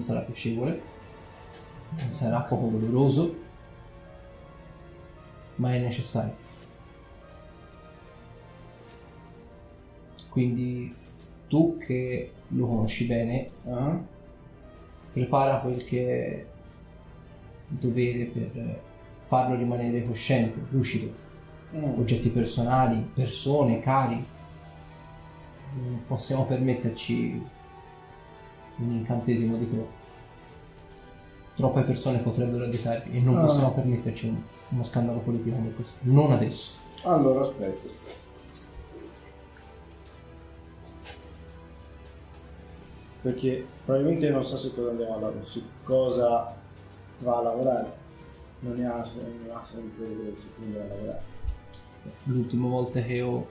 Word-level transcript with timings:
Non 0.00 0.08
sarà 0.08 0.24
piacevole, 0.24 0.80
non 1.90 2.10
sarà 2.10 2.40
poco 2.40 2.68
doloroso, 2.68 3.36
ma 5.56 5.74
è 5.74 5.78
necessario. 5.78 6.34
Quindi 10.30 10.94
tu 11.48 11.76
che 11.76 12.32
lo 12.48 12.66
conosci 12.66 13.04
bene, 13.04 13.50
Ah. 13.68 14.00
prepara 15.12 15.58
quel 15.58 15.84
che 15.84 16.06
è 16.06 16.46
il 17.68 17.76
dovere 17.76 18.24
per 18.24 18.80
farlo 19.26 19.54
rimanere 19.54 20.02
cosciente, 20.06 20.62
lucido. 20.70 21.12
Mm. 21.76 21.98
Oggetti 21.98 22.30
personali, 22.30 23.06
persone, 23.12 23.80
cari. 23.80 24.24
Non 25.74 26.04
possiamo 26.06 26.46
permetterci 26.46 27.58
un 28.80 28.90
incantesimo 28.90 29.56
di 29.56 29.68
troppo. 29.70 29.98
Troppe 31.56 31.82
persone 31.82 32.18
potrebbero 32.18 32.64
aiutarvi 32.64 33.16
e 33.16 33.20
non 33.20 33.36
Ah. 33.36 33.40
possiamo 33.42 33.72
permetterci 33.72 34.28
un- 34.28 34.40
uno 34.70 34.82
scandalo 34.84 35.18
politico 35.18 35.56
come 35.56 35.72
questo. 35.74 35.98
Non 36.02 36.32
adesso. 36.32 36.72
Allora, 37.04 37.40
aspetta. 37.40 37.88
Perché 43.22 43.66
probabilmente 43.84 44.30
non 44.30 44.44
sa 44.44 44.56
su 44.56 44.74
cosa 44.74 44.90
andiamo 44.90 45.12
a 45.16 45.20
lavorare, 45.20 45.44
su 45.44 45.62
cosa 45.82 46.54
va 47.18 47.36
a 47.38 47.42
lavorare. 47.42 47.92
Non 48.60 48.76
ne 48.78 48.86
ha 48.86 48.96
non 48.96 49.56
ha 49.56 49.62
idea 49.74 50.34
su 50.36 50.46
cui 50.56 50.72
va 50.72 50.80
a 50.80 50.86
lavorare. 50.86 51.22
L'ultima 52.24 52.68
volta 52.68 53.02
che 53.02 53.20
ho, 53.20 53.46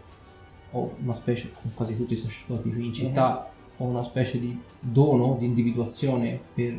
ho 0.71 0.95
una 1.03 1.14
specie, 1.14 1.52
con 1.61 1.71
quasi 1.75 1.95
tutti 1.95 2.14
i 2.14 2.17
sacerdoti 2.17 2.71
qui 2.71 2.86
in 2.88 2.93
città, 2.93 3.47
ho 3.81 3.85
una 3.85 4.03
specie 4.03 4.39
di 4.39 4.59
dono 4.80 5.35
di 5.39 5.45
individuazione 5.45 6.39
per 6.53 6.75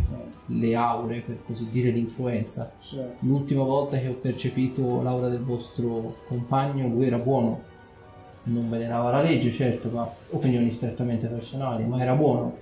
le 0.46 0.74
aure, 0.76 1.20
per 1.20 1.38
così 1.46 1.68
dire 1.70 1.90
l'influenza. 1.90 2.72
Cioè, 2.82 3.14
L'ultima 3.20 3.62
volta 3.62 3.98
che 3.98 4.08
ho 4.08 4.14
percepito 4.14 5.02
l'aura 5.02 5.28
del 5.28 5.42
vostro 5.42 6.16
compagno, 6.28 6.88
lui 6.88 7.06
era 7.06 7.16
buono. 7.18 7.68
Non 8.44 8.68
venerava 8.68 9.10
la 9.10 9.22
legge, 9.22 9.50
certo, 9.50 9.90
ma 9.90 10.08
opinioni 10.30 10.70
strettamente 10.72 11.26
personali, 11.26 11.84
ma 11.84 12.00
era 12.00 12.14
buono. 12.14 12.56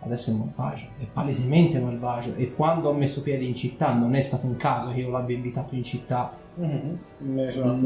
Adesso 0.00 0.30
è 0.30 0.34
malvagio, 0.34 0.86
è 0.98 1.04
palesemente 1.12 1.78
malvagio. 1.80 2.34
E 2.34 2.54
quando 2.54 2.88
ho 2.88 2.92
messo 2.92 3.22
piede 3.22 3.44
in 3.44 3.54
città, 3.54 3.92
non 3.94 4.14
è 4.14 4.20
stato 4.20 4.46
un 4.46 4.56
caso 4.56 4.90
che 4.90 5.00
io 5.00 5.10
l'abbia 5.10 5.34
invitato 5.36 5.74
in 5.74 5.82
città. 5.84 6.36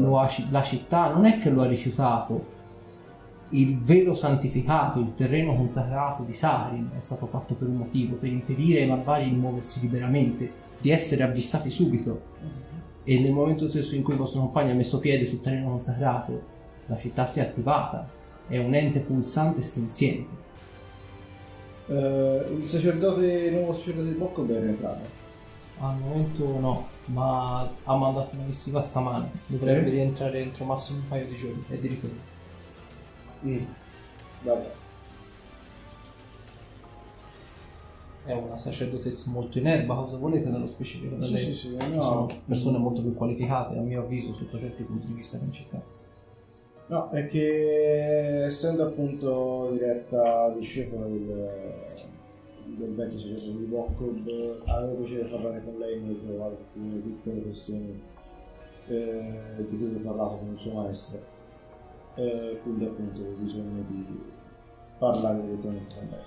Lo 0.01 0.19
ha- 0.19 0.29
la 0.49 0.61
città 0.61 1.11
non 1.13 1.25
è 1.25 1.39
che 1.39 1.49
lo 1.49 1.61
ha 1.61 1.67
rifiutato. 1.67 2.59
Il 3.53 3.79
velo 3.81 4.13
santificato, 4.13 4.99
il 4.99 5.13
terreno 5.13 5.55
consacrato 5.55 6.23
di 6.23 6.33
Sarin 6.33 6.91
è 6.95 6.99
stato 7.01 7.25
fatto 7.25 7.53
per 7.53 7.67
un 7.67 7.75
motivo, 7.75 8.15
per 8.15 8.29
impedire 8.29 8.81
ai 8.81 8.87
malvagi 8.87 9.29
di 9.29 9.35
muoversi 9.35 9.81
liberamente, 9.81 10.49
di 10.79 10.89
essere 10.89 11.23
avvistati 11.23 11.69
subito. 11.69 12.21
E 13.03 13.19
nel 13.19 13.33
momento 13.33 13.67
stesso 13.67 13.95
in 13.95 14.03
cui 14.03 14.13
il 14.13 14.19
vostro 14.19 14.39
compagno 14.41 14.71
ha 14.71 14.75
messo 14.75 14.99
piede 14.99 15.25
sul 15.25 15.41
terreno 15.41 15.69
consacrato, 15.69 16.41
la 16.85 16.97
città 16.97 17.27
si 17.27 17.39
è 17.39 17.43
attivata. 17.43 18.09
È 18.47 18.57
un 18.57 18.73
ente 18.73 18.99
pulsante 18.99 19.59
e 19.59 19.63
senziente. 19.63 20.33
Eh, 21.87 22.45
il 22.59 22.67
sacerdote, 22.67 23.25
il 23.25 23.53
nuovo 23.53 23.73
sacerdote 23.73 24.07
di 24.09 24.15
Bocco 24.15 24.45
è 24.47 24.51
entrato. 24.51 25.19
Al 25.79 25.97
momento 25.97 26.59
no, 26.59 26.87
ma 27.05 27.69
ha 27.83 27.95
mandato 27.97 28.35
una 28.35 28.45
missiva 28.45 28.81
stamane. 28.81 29.29
Dovrebbe 29.47 29.87
Eh? 29.87 29.89
rientrare 29.89 30.39
entro 30.41 30.63
massimo 30.65 30.99
un 30.99 31.07
paio 31.07 31.27
di 31.27 31.35
giorni. 31.35 31.63
È 31.67 31.75
di 31.75 31.87
ritorno. 31.87 32.30
Vabbè. 33.41 34.71
È 38.23 38.33
una 38.33 38.55
sacerdotessa 38.55 39.31
molto 39.31 39.57
in 39.57 39.67
erba, 39.67 39.95
cosa 39.95 40.17
volete 40.17 40.51
dallo 40.51 40.67
specifico 40.67 41.15
da 41.15 41.25
Sì, 41.25 41.33
lei? 41.33 41.43
sì, 41.43 41.53
sì, 41.55 41.77
Ci 41.79 41.95
no. 41.95 42.01
sono 42.01 42.27
persone 42.45 42.77
molto 42.77 43.01
più 43.01 43.15
qualificate, 43.15 43.77
a 43.77 43.81
mio 43.81 44.01
avviso, 44.01 44.33
sotto 44.35 44.59
certi 44.59 44.83
punti 44.83 45.07
di 45.07 45.13
vista 45.13 45.39
che 45.39 45.45
in 45.45 45.51
città. 45.51 45.81
No, 46.87 47.09
è 47.09 47.25
che 47.25 48.43
essendo 48.43 48.85
appunto 48.85 49.69
diretta 49.71 50.49
discepola 50.51 51.07
del, 51.07 51.83
del 52.65 52.93
vecchio 52.93 53.17
sacerdote 53.17 53.57
di 53.57 53.63
Boccob, 53.65 54.61
avevo 54.65 54.93
piacere 54.95 55.23
di 55.23 55.29
parlare 55.29 55.63
con 55.63 55.77
lei 55.79 55.99
molto 55.99 56.43
alcune 56.43 56.95
piccole 56.99 57.41
questioni 57.41 58.01
eh, 58.87 59.33
di 59.57 59.77
cui 59.77 59.95
ho 59.95 59.99
parlato 60.03 60.35
con 60.37 60.51
il 60.53 60.59
suo 60.59 60.73
maestro. 60.73 61.39
Eh, 62.15 62.59
quindi 62.61 62.85
appunto 62.85 63.21
ho 63.21 63.35
bisogno 63.37 63.83
di 63.87 64.05
parlare 64.97 65.41
direttamente 65.41 65.95
con 65.95 66.07
lei. 66.09 66.19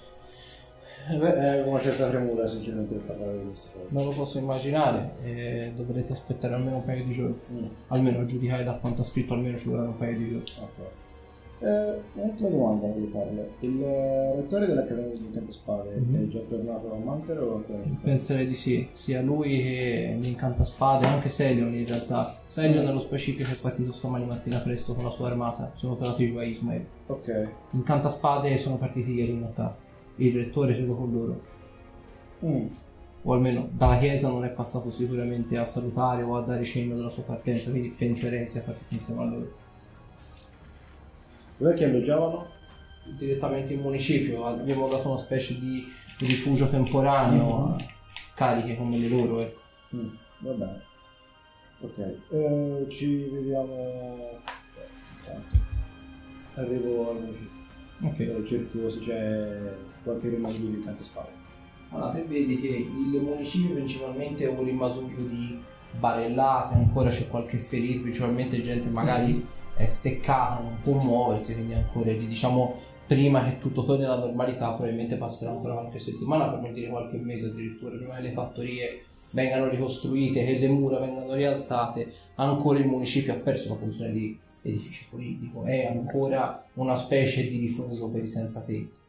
Eh, 1.06 1.18
beh, 1.18 1.34
è 1.34 1.62
una 1.62 1.80
certa 1.80 2.08
premura 2.08 2.46
sinceramente 2.46 2.94
per 2.94 3.16
parlare 3.16 3.38
di 3.38 3.46
queste 3.46 3.68
cose. 3.72 3.94
Non 3.94 4.04
lo 4.04 4.12
posso 4.12 4.38
immaginare, 4.38 5.10
e 5.22 5.72
dovrete 5.74 6.12
aspettare 6.12 6.54
almeno 6.54 6.76
un 6.76 6.84
paio 6.84 7.04
di 7.04 7.12
giorni. 7.12 7.38
Mm. 7.52 7.66
Almeno 7.88 8.20
a 8.20 8.24
giudicare 8.24 8.64
da 8.64 8.74
quanto 8.74 9.02
ha 9.02 9.04
scritto, 9.04 9.34
almeno 9.34 9.58
ci 9.58 9.68
vorranno 9.68 9.90
un 9.90 9.98
paio 9.98 10.16
di 10.16 10.24
giorni. 10.24 10.44
Ok. 10.60 11.03
Eh, 11.60 12.00
un'ultima 12.14 12.48
domanda 12.50 12.86
voglio 12.88 13.06
farle. 13.06 13.50
Il 13.60 13.78
rettore 13.80 14.66
dell'Accademia 14.66 15.16
di 15.16 15.24
Incante 15.24 15.52
Spade 15.52 15.94
Mhm. 15.96 16.22
è 16.24 16.28
già 16.28 16.40
tornato 16.40 16.92
a 16.92 16.96
Manter 16.98 17.38
o 17.40 17.54
ancora 17.56 17.78
in? 17.84 17.98
Penserei 18.00 18.46
di 18.46 18.54
sì, 18.54 18.86
sia 18.90 19.22
lui 19.22 19.62
che 19.62 20.16
l'incantaspade, 20.20 21.06
anche 21.06 21.30
Selion 21.30 21.72
in 21.72 21.86
realtà. 21.86 22.38
Selion 22.46 22.84
nello 22.84 22.98
specifico 22.98 23.50
è 23.50 23.56
partito 23.62 23.92
stamani 23.92 24.26
mattina 24.26 24.58
presto 24.58 24.94
con 24.94 25.04
la 25.04 25.10
sua 25.10 25.28
armata, 25.28 25.70
sono 25.74 25.96
tornati 25.96 26.26
giù 26.26 26.36
a 26.36 26.44
Ismael. 26.44 26.84
Ok. 27.06 27.48
Incantaspade 27.70 28.58
sono 28.58 28.76
partiti 28.76 29.14
ieri 29.14 29.34
nottata. 29.38 29.76
Il 30.16 30.34
rettore 30.34 30.74
credo 30.74 30.94
con 30.94 31.12
loro. 31.12 31.40
Mm. 32.44 32.66
o 33.26 33.32
almeno 33.32 33.66
dalla 33.72 33.96
chiesa 33.96 34.28
non 34.28 34.44
è 34.44 34.50
passato 34.50 34.90
sicuramente 34.90 35.56
a 35.56 35.64
salutare 35.64 36.22
o 36.22 36.36
a 36.36 36.42
dare 36.42 36.62
cenno 36.64 36.94
della 36.94 37.08
sua 37.08 37.22
partenza, 37.22 37.70
quindi 37.70 37.88
penserei 37.88 38.46
sia 38.46 38.60
partito 38.60 38.92
insieme 38.92 39.22
a 39.22 39.24
loro. 39.24 39.52
Dov'è 41.56 41.74
che 41.74 41.84
alloggiavano? 41.84 42.52
Direttamente 43.04 43.74
in 43.74 43.80
municipio 43.80 44.46
abbiamo 44.46 44.88
dato 44.88 45.08
una 45.08 45.18
specie 45.18 45.58
di 45.58 45.92
rifugio 46.18 46.68
temporaneo 46.68 47.74
a 47.74 47.76
cariche 48.34 48.76
come 48.76 48.98
le 48.98 49.08
loro. 49.08 49.40
ecco. 49.40 49.60
Mm. 49.94 50.08
Va 50.38 50.52
bene. 50.52 50.82
Ok. 51.80 51.98
Eh, 52.30 52.86
ci 52.88 53.28
vediamo... 53.30 54.40
Intanto. 55.18 55.56
Arrivo 56.54 57.10
al 57.10 57.20
municipio. 57.20 57.50
Ok. 58.02 58.20
Eh, 58.20 58.44
Cerco 58.46 58.90
se 58.90 59.00
c'è 59.00 59.74
qualche 60.02 60.28
rimanduglio 60.28 60.70
di 60.70 60.76
Incante 60.76 61.04
Spade. 61.04 61.42
Allora, 61.90 62.10
te 62.10 62.24
vedi 62.24 62.60
che 62.60 62.68
il 62.68 63.20
municipio 63.22 63.74
principalmente 63.74 64.44
è 64.44 64.48
un 64.48 64.64
rimasuglio 64.64 65.22
di 65.26 65.62
barellate, 65.98 66.74
ancora 66.74 67.10
c'è 67.10 67.28
qualche 67.28 67.58
ferito, 67.58 68.02
principalmente 68.02 68.60
gente 68.62 68.88
magari 68.88 69.46
è 69.76 69.86
steccata, 69.86 70.62
non 70.62 70.78
può 70.82 70.94
muoversi, 70.94 71.54
quindi 71.54 71.74
ancora 71.74 72.12
diciamo 72.12 72.74
prima 73.06 73.44
che 73.44 73.58
tutto 73.58 73.84
torni 73.84 74.04
alla 74.04 74.18
normalità 74.18 74.72
probabilmente 74.72 75.16
passerà 75.16 75.50
ancora 75.50 75.74
qualche 75.74 75.98
settimana, 75.98 76.48
per 76.48 76.60
non 76.60 76.72
dire 76.72 76.88
qualche 76.88 77.16
mese 77.16 77.46
addirittura, 77.46 77.96
prima 77.96 78.16
che 78.16 78.22
le 78.22 78.32
fattorie 78.32 79.02
vengano 79.30 79.68
ricostruite, 79.68 80.44
che 80.44 80.58
le 80.58 80.68
mura 80.68 80.98
vengano 80.98 81.34
rialzate, 81.34 82.12
ancora 82.36 82.78
il 82.78 82.86
municipio 82.86 83.32
ha 83.32 83.36
perso 83.36 83.70
la 83.70 83.74
funzione 83.76 84.12
di 84.12 84.38
edificio 84.62 85.06
politico, 85.10 85.64
è 85.64 85.86
ancora 85.86 86.64
una 86.74 86.96
specie 86.96 87.46
di 87.48 87.58
rifugio 87.58 88.08
per 88.08 88.22
i 88.22 88.28
senza 88.28 88.62
tetto. 88.62 89.00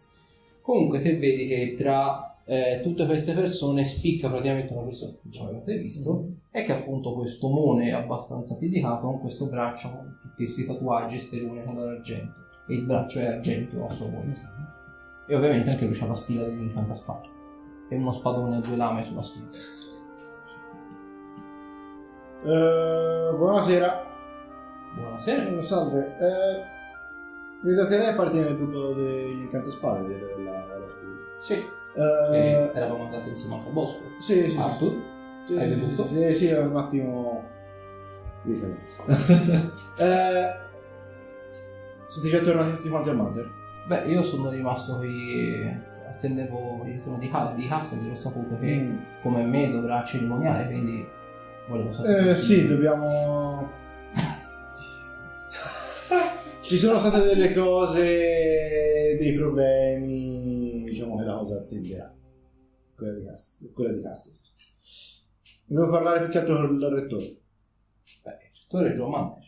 Comunque 0.62 1.00
te 1.02 1.16
vedi 1.18 1.48
che 1.48 1.76
tra 1.78 2.38
eh, 2.46 2.80
tutte 2.82 3.06
queste 3.06 3.34
persone 3.34 3.86
spicca 3.86 4.30
praticamente 4.30 4.74
una 4.74 4.82
persona 4.82 5.14
che 5.14 5.30
già 5.30 5.46
avete 5.46 5.78
visto 5.78 6.28
e 6.58 6.64
che 6.64 6.72
appunto 6.72 7.14
questo 7.16 7.50
mone 7.50 7.92
abbastanza 7.92 8.56
fisicato 8.56 9.08
con 9.08 9.20
questo 9.20 9.48
braccio 9.48 9.90
con 9.90 10.18
tutti 10.22 10.46
questi 10.46 10.66
tatuaggi 10.66 11.20
sterone 11.20 11.66
con 11.66 11.76
l'argento 11.76 12.46
e 12.66 12.76
il 12.76 12.86
braccio 12.86 13.20
è 13.20 13.26
argento 13.26 13.84
a 13.84 13.90
sua 13.90 14.08
volta. 14.08 14.40
E 15.28 15.36
ovviamente 15.36 15.72
anche 15.72 15.86
lui 15.86 16.00
ha 16.00 16.06
la 16.06 16.14
spilla 16.14 16.46
dell'incantaspada 16.46 17.28
e 17.90 17.98
uno 17.98 18.14
spadone 18.14 18.56
a 18.56 18.60
due 18.62 18.78
lame 18.78 19.04
sulla 19.04 19.22
spilla 19.22 19.50
Eh, 22.46 23.36
buonasera. 23.36 24.06
buonasera. 24.96 25.58
Eh, 25.58 25.62
salve. 25.62 26.18
Eh, 26.20 26.64
vedo 27.64 27.86
che 27.86 27.98
lei 27.98 28.08
appartiene 28.08 28.48
al 28.48 28.56
gruppo 28.56 28.94
degli 28.94 29.42
Incantespade 29.42 30.08
della, 30.08 30.36
della 30.38 30.88
scuola. 30.88 31.42
sì. 31.42 31.54
Eh, 31.98 32.38
e 32.38 32.72
eravamo 32.74 33.04
andati 33.04 33.28
insieme 33.30 33.56
anche 33.56 33.68
a 33.70 33.72
Bosco. 33.72 34.04
Sì, 34.22 34.50
sì, 34.50 34.58
Arthur 34.58 35.14
sì. 35.46 35.58
Hai 35.58 35.70
bevuto? 35.70 36.06
Sì, 36.06 36.34
sì, 36.34 36.48
sì, 36.48 36.52
un 36.54 36.76
attimo 36.78 37.44
di 38.44 38.56
silenzio. 38.56 39.04
eh, 39.98 40.64
siete 42.08 42.30
già 42.30 42.40
tornati 42.44 42.76
tutti 42.76 42.90
quanti 42.90 43.10
a 43.10 43.14
Manter? 43.14 43.50
beh 43.88 44.06
io 44.06 44.24
sono 44.24 44.50
rimasto 44.50 44.98
qui 44.98 45.64
attendevo 46.08 46.82
il 46.86 46.94
ritorno 46.94 47.18
di 47.20 47.30
casa 47.30 47.54
di 47.54 47.68
Castasi 47.68 48.08
l'ho 48.08 48.16
saputo 48.16 48.58
che 48.58 48.74
Mm. 48.76 48.98
come 49.22 49.44
me 49.44 49.70
dovrà 49.72 50.04
cerimoniare 50.04 50.66
quindi 50.68 51.06
volevo 51.68 51.92
sapere 51.92 52.32
Eh, 52.32 52.36
sì, 52.36 52.68
dobbiamo... 52.68 53.70
Ci 56.62 56.78
sono 56.80 56.98
state 56.98 57.22
delle 57.24 57.54
cose, 57.54 58.02
dei 59.20 59.34
problemi, 59.36 60.84
diciamo 60.86 61.18
che 61.18 61.24
la 61.26 61.36
cosa 61.38 61.56
attenderà. 61.58 62.12
quella 62.96 63.14
di 63.92 64.02
Cast. 64.02 64.40
Volevo 65.68 65.92
parlare 65.92 66.20
più 66.22 66.30
che 66.30 66.38
altro 66.38 66.58
con 66.58 66.76
il 66.76 66.88
rettore. 66.88 67.38
Beh, 68.24 68.32
il 68.32 68.62
rettore 68.62 68.90
è 68.90 68.94
Giomante. 68.94 69.40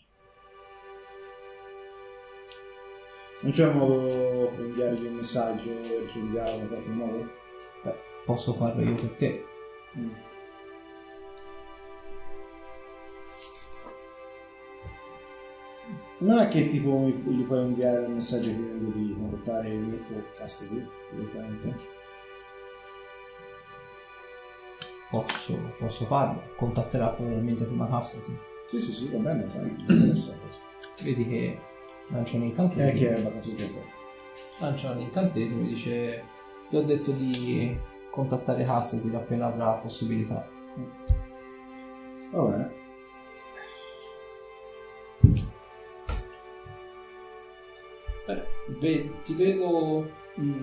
Non 3.41 3.51
c'è 3.51 3.71
modo 3.71 4.49
per 4.49 4.65
inviargli 4.65 5.05
un 5.05 5.13
messaggio 5.13 5.69
per 5.69 6.11
giudicarlo 6.11 6.61
in 6.61 6.67
qualche 6.67 6.89
modo? 6.89 7.29
Beh, 7.83 7.95
posso 8.25 8.53
farlo 8.53 8.81
io 8.81 8.95
per 8.95 9.11
te. 9.11 9.45
Mm. 9.95 10.11
Non 16.19 16.39
è 16.39 16.47
che 16.47 16.67
tipo 16.67 17.07
gli 17.07 17.43
puoi 17.43 17.63
inviare 17.63 18.07
un 18.07 18.13
messaggio 18.13 18.49
chiedendo 18.49 18.89
di 18.89 19.13
contattare 19.13 19.69
il 19.69 19.81
mio 19.81 20.03
podcast 20.03 20.67
direttamente. 21.11 21.96
Posso, 25.09 25.57
posso 25.79 26.05
farlo. 26.05 26.43
Contatterà 26.55 27.09
probabilmente 27.09 27.63
prima 27.65 27.87
Cassa, 27.87 28.19
sì. 28.19 28.37
Sì, 28.67 28.81
sì, 28.81 29.09
va 29.09 29.19
bene, 29.19 29.47
fai. 29.47 29.75
cosa. 29.85 30.35
Vedi 31.03 31.27
che 31.27 31.59
lancia 32.09 32.35
un 32.37 32.43
incantesimo. 32.43 32.91
che 32.99 33.09
è 33.09 33.19
abbastanza 33.19 33.49
urgente. 33.49 33.85
Lancia 34.59 34.91
un 34.91 34.99
incantesimo 34.99 35.61
e 35.61 35.67
dice... 35.67 36.23
Gli 36.69 36.75
ho 36.75 36.81
detto 36.83 37.11
di 37.11 37.79
contattare 38.11 38.63
Castasil 38.63 39.15
appena 39.15 39.45
avrà 39.45 39.71
possibilità. 39.73 40.49
Va 42.31 42.41
bene. 42.41 42.71
Beh, 48.25 48.43
ve- 48.79 49.11
ti 49.23 49.33
vedo 49.33 50.11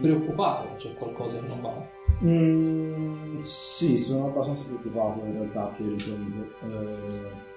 preoccupato, 0.00 0.74
c'è 0.76 0.92
qualcosa 0.94 1.38
che 1.40 1.48
non 1.48 1.62
va. 1.62 1.88
Mm, 2.24 3.42
sì, 3.42 3.98
sono 3.98 4.28
abbastanza 4.28 4.64
preoccupato 4.64 5.24
in 5.26 5.32
realtà 5.32 5.66
per 5.76 5.86
il 5.86 6.02
tempo. 6.02 6.66
Eh, 6.66 7.52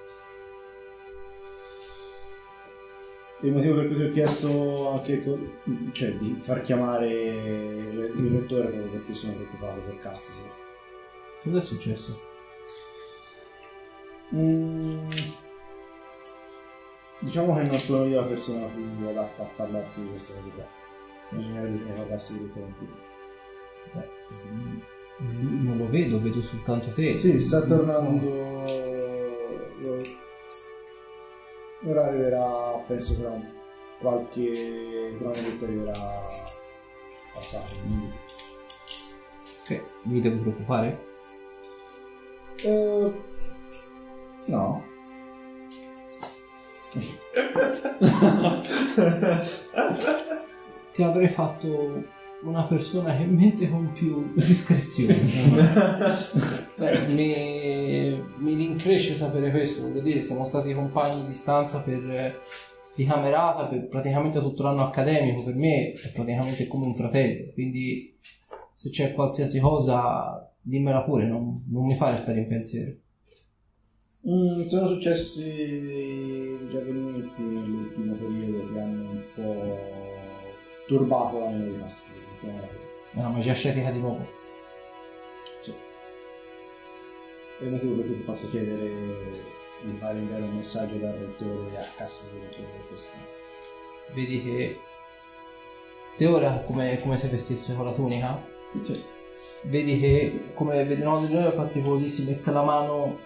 il 3.40 3.52
motivo 3.52 3.76
per 3.76 3.86
cui 3.86 3.96
ti 3.96 4.02
ho 4.02 4.10
chiesto 4.10 4.90
anche 4.90 5.22
cioè, 5.92 6.12
di 6.16 6.38
far 6.40 6.60
chiamare 6.62 7.08
il 7.08 8.30
rettore 8.30 8.66
è 8.66 8.70
proprio 8.70 8.90
perché 8.90 9.14
sono 9.14 9.34
preoccupato 9.34 9.80
per 9.80 9.98
Castis. 10.00 10.34
Cosa 11.44 11.58
è 11.58 11.62
successo? 11.62 12.20
Mm, 14.34 15.08
diciamo 17.20 17.54
che 17.54 17.62
non 17.62 17.78
sono 17.78 18.04
io 18.04 18.20
la 18.20 18.26
persona 18.26 18.66
più 18.66 19.06
adatta 19.06 19.42
a 19.42 19.46
parlarti 19.46 20.02
di 20.02 20.08
queste 20.10 20.34
cose 20.34 20.50
qua. 20.50 20.66
Bisognerebbe 21.30 21.84
che 21.84 21.92
parlassi 21.92 22.38
direttamente. 22.38 23.17
Beh, 23.92 24.08
non 25.18 25.76
lo 25.78 25.88
vedo, 25.88 26.20
vedo 26.20 26.42
soltanto 26.42 26.90
te. 26.90 27.18
Sì, 27.18 27.40
sta 27.40 27.62
tornando. 27.62 28.64
Ora 31.86 32.06
arriverà, 32.06 32.82
penso 32.86 33.14
tra 33.20 33.32
qualche 34.00 35.14
cronometro 35.18 35.66
arriverà 35.66 36.26
passato. 37.32 37.74
quindi- 37.82 38.12
Ok, 39.62 39.82
mi 40.04 40.20
devo 40.20 40.40
preoccupare? 40.40 41.06
Eh, 42.64 43.12
no. 44.46 44.84
Ti 50.92 51.02
avrei 51.02 51.28
fatto 51.28 52.02
una 52.42 52.62
persona 52.64 53.16
che 53.16 53.24
mente 53.24 53.68
con 53.68 53.92
più 53.92 54.32
discrezione. 54.34 55.14
Beh, 56.76 57.06
mi, 57.08 58.22
mi 58.38 58.54
rincresce 58.54 59.14
sapere 59.14 59.50
questo, 59.50 59.82
voglio 59.82 60.00
dire, 60.00 60.22
siamo 60.22 60.44
stati 60.44 60.74
compagni 60.74 61.26
di 61.26 61.34
stanza 61.34 61.82
per 61.82 62.40
di 62.98 63.04
camerata 63.04 63.66
per 63.66 63.86
praticamente 63.86 64.40
tutto 64.40 64.64
l'anno 64.64 64.82
accademico, 64.82 65.44
per 65.44 65.54
me 65.54 65.92
è 65.92 66.10
praticamente 66.12 66.66
come 66.66 66.86
un 66.86 66.96
fratello, 66.96 67.52
quindi 67.52 68.18
se 68.74 68.90
c'è 68.90 69.12
qualsiasi 69.12 69.60
cosa 69.60 70.52
dimmela 70.60 71.02
pure, 71.02 71.28
non, 71.28 71.64
non 71.68 71.86
mi 71.86 71.94
fare 71.94 72.16
stare 72.16 72.40
in 72.40 72.48
pensiero. 72.48 72.96
Mm, 74.28 74.66
sono 74.66 74.88
successi 74.88 75.44
degli 76.58 76.76
avvenimenti 76.76 77.42
nell'ultimo 77.42 78.14
periodo 78.14 78.72
che 78.72 78.80
hanno 78.80 79.10
un 79.10 79.22
po' 79.32 79.78
turbato 80.88 81.38
la 81.38 81.50
mia 81.50 81.66
vita. 81.66 82.17
Così. 82.40 82.52
È 83.12 83.18
una 83.18 83.28
magia 83.28 83.54
scetica 83.54 83.90
di 83.90 84.00
nuovo. 84.00 84.26
Sì. 85.60 85.74
È 87.60 87.64
il 87.64 87.70
motivo 87.70 87.94
per 87.94 88.06
cui 88.06 88.14
ti 88.16 88.20
ho 88.22 88.32
fatto 88.32 88.48
chiedere 88.48 89.56
di 89.80 89.96
fare 89.98 90.18
inviare 90.18 90.44
un 90.44 90.56
messaggio 90.56 90.96
dal 90.96 91.14
rettore 91.14 91.78
a 91.78 91.86
questo. 91.96 92.36
Vedi 94.12 94.42
che 94.42 94.80
te 96.16 96.26
ora 96.26 96.62
come, 96.66 96.98
come 97.00 97.18
sei 97.18 97.30
vestito 97.30 97.72
con 97.74 97.84
la 97.84 97.92
tunica? 97.92 98.56
Sì. 98.82 99.02
vedi 99.62 99.98
che 99.98 100.50
come 100.54 100.84
vedremo 100.84 101.24
di 101.24 101.32
noi 101.32 101.46
infatti 101.46 101.80
quello 101.80 102.06
si 102.08 102.24
mette 102.24 102.50
la 102.50 102.62
mano 102.62 103.18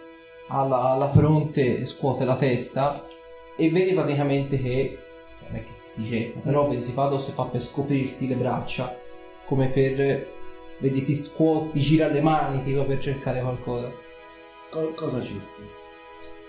alla, 0.49 0.91
alla 0.91 1.11
fronte 1.11 1.79
e 1.79 1.87
scuote 1.87 2.25
la 2.25 2.37
testa 2.37 3.07
e 3.57 3.71
vedi 3.71 3.93
praticamente 3.93 4.61
che 4.61 4.99
non 5.41 5.57
è 5.57 5.65
che 5.65 5.71
si 5.81 6.05
getta 6.05 6.39
però 6.41 6.69
vedi 6.69 6.83
si 6.83 6.93
fa 6.93 7.05
addosso 7.05 7.31
e 7.31 7.35
fa 7.35 7.45
per 7.45 7.61
scoprirti 7.61 8.29
le 8.29 8.35
braccia 8.37 8.97
come 9.53 9.69
per 9.69 10.27
vedi 10.79 11.03
ti 11.05 11.15
scuote 11.15 11.73
ti 11.73 11.81
gira 11.81 12.07
le 12.09 12.23
mani 12.23 12.63
tipo 12.65 12.85
per 12.85 12.99
cercare 13.01 13.43
qualcosa 13.43 13.93
Co- 14.71 14.95
cosa 14.95 15.21
cerchi? 15.21 15.43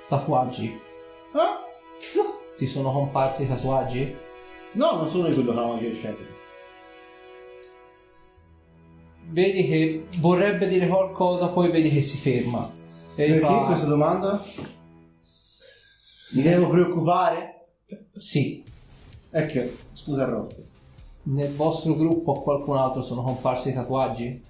tatuaggi 0.07 0.79
Ah? 1.33 1.59
ti 2.57 2.65
sono 2.65 2.94
comparsi 2.94 3.44
i 3.44 3.47
tatuaggi 3.47 4.15
No, 4.75 4.95
non 4.95 5.09
sono 5.09 5.27
di 5.27 5.33
quello 5.33 5.51
che 5.51 5.57
avevamo 5.57 5.77
chiesto 5.79 5.97
scelto. 5.97 6.23
vedi 9.31 9.67
che 9.67 10.07
vorrebbe 10.19 10.67
dire 10.69 10.88
qualcosa 10.88 11.47
poi 11.50 11.69
vedi 11.71 11.91
che 11.91 12.01
si 12.01 12.17
ferma 12.17 12.72
e 13.15 13.25
Perché 13.27 13.39
fa- 13.39 13.65
questa 13.65 13.86
domanda? 13.86 14.41
Mi 16.36 16.41
devo 16.41 16.69
preoccupare? 16.69 17.65
sì 18.17 18.63
che, 19.29 19.77
scusa 19.93 20.25
Rocco. 20.25 20.72
Nel 21.25 21.56
vostro 21.56 21.96
gruppo 21.96 22.34
a 22.34 22.42
qualcun 22.42 22.75
altro 22.77 23.01
sono 23.01 23.22
comparsi 23.24 23.70
i 23.70 23.74
tatuaggi? 23.74 24.44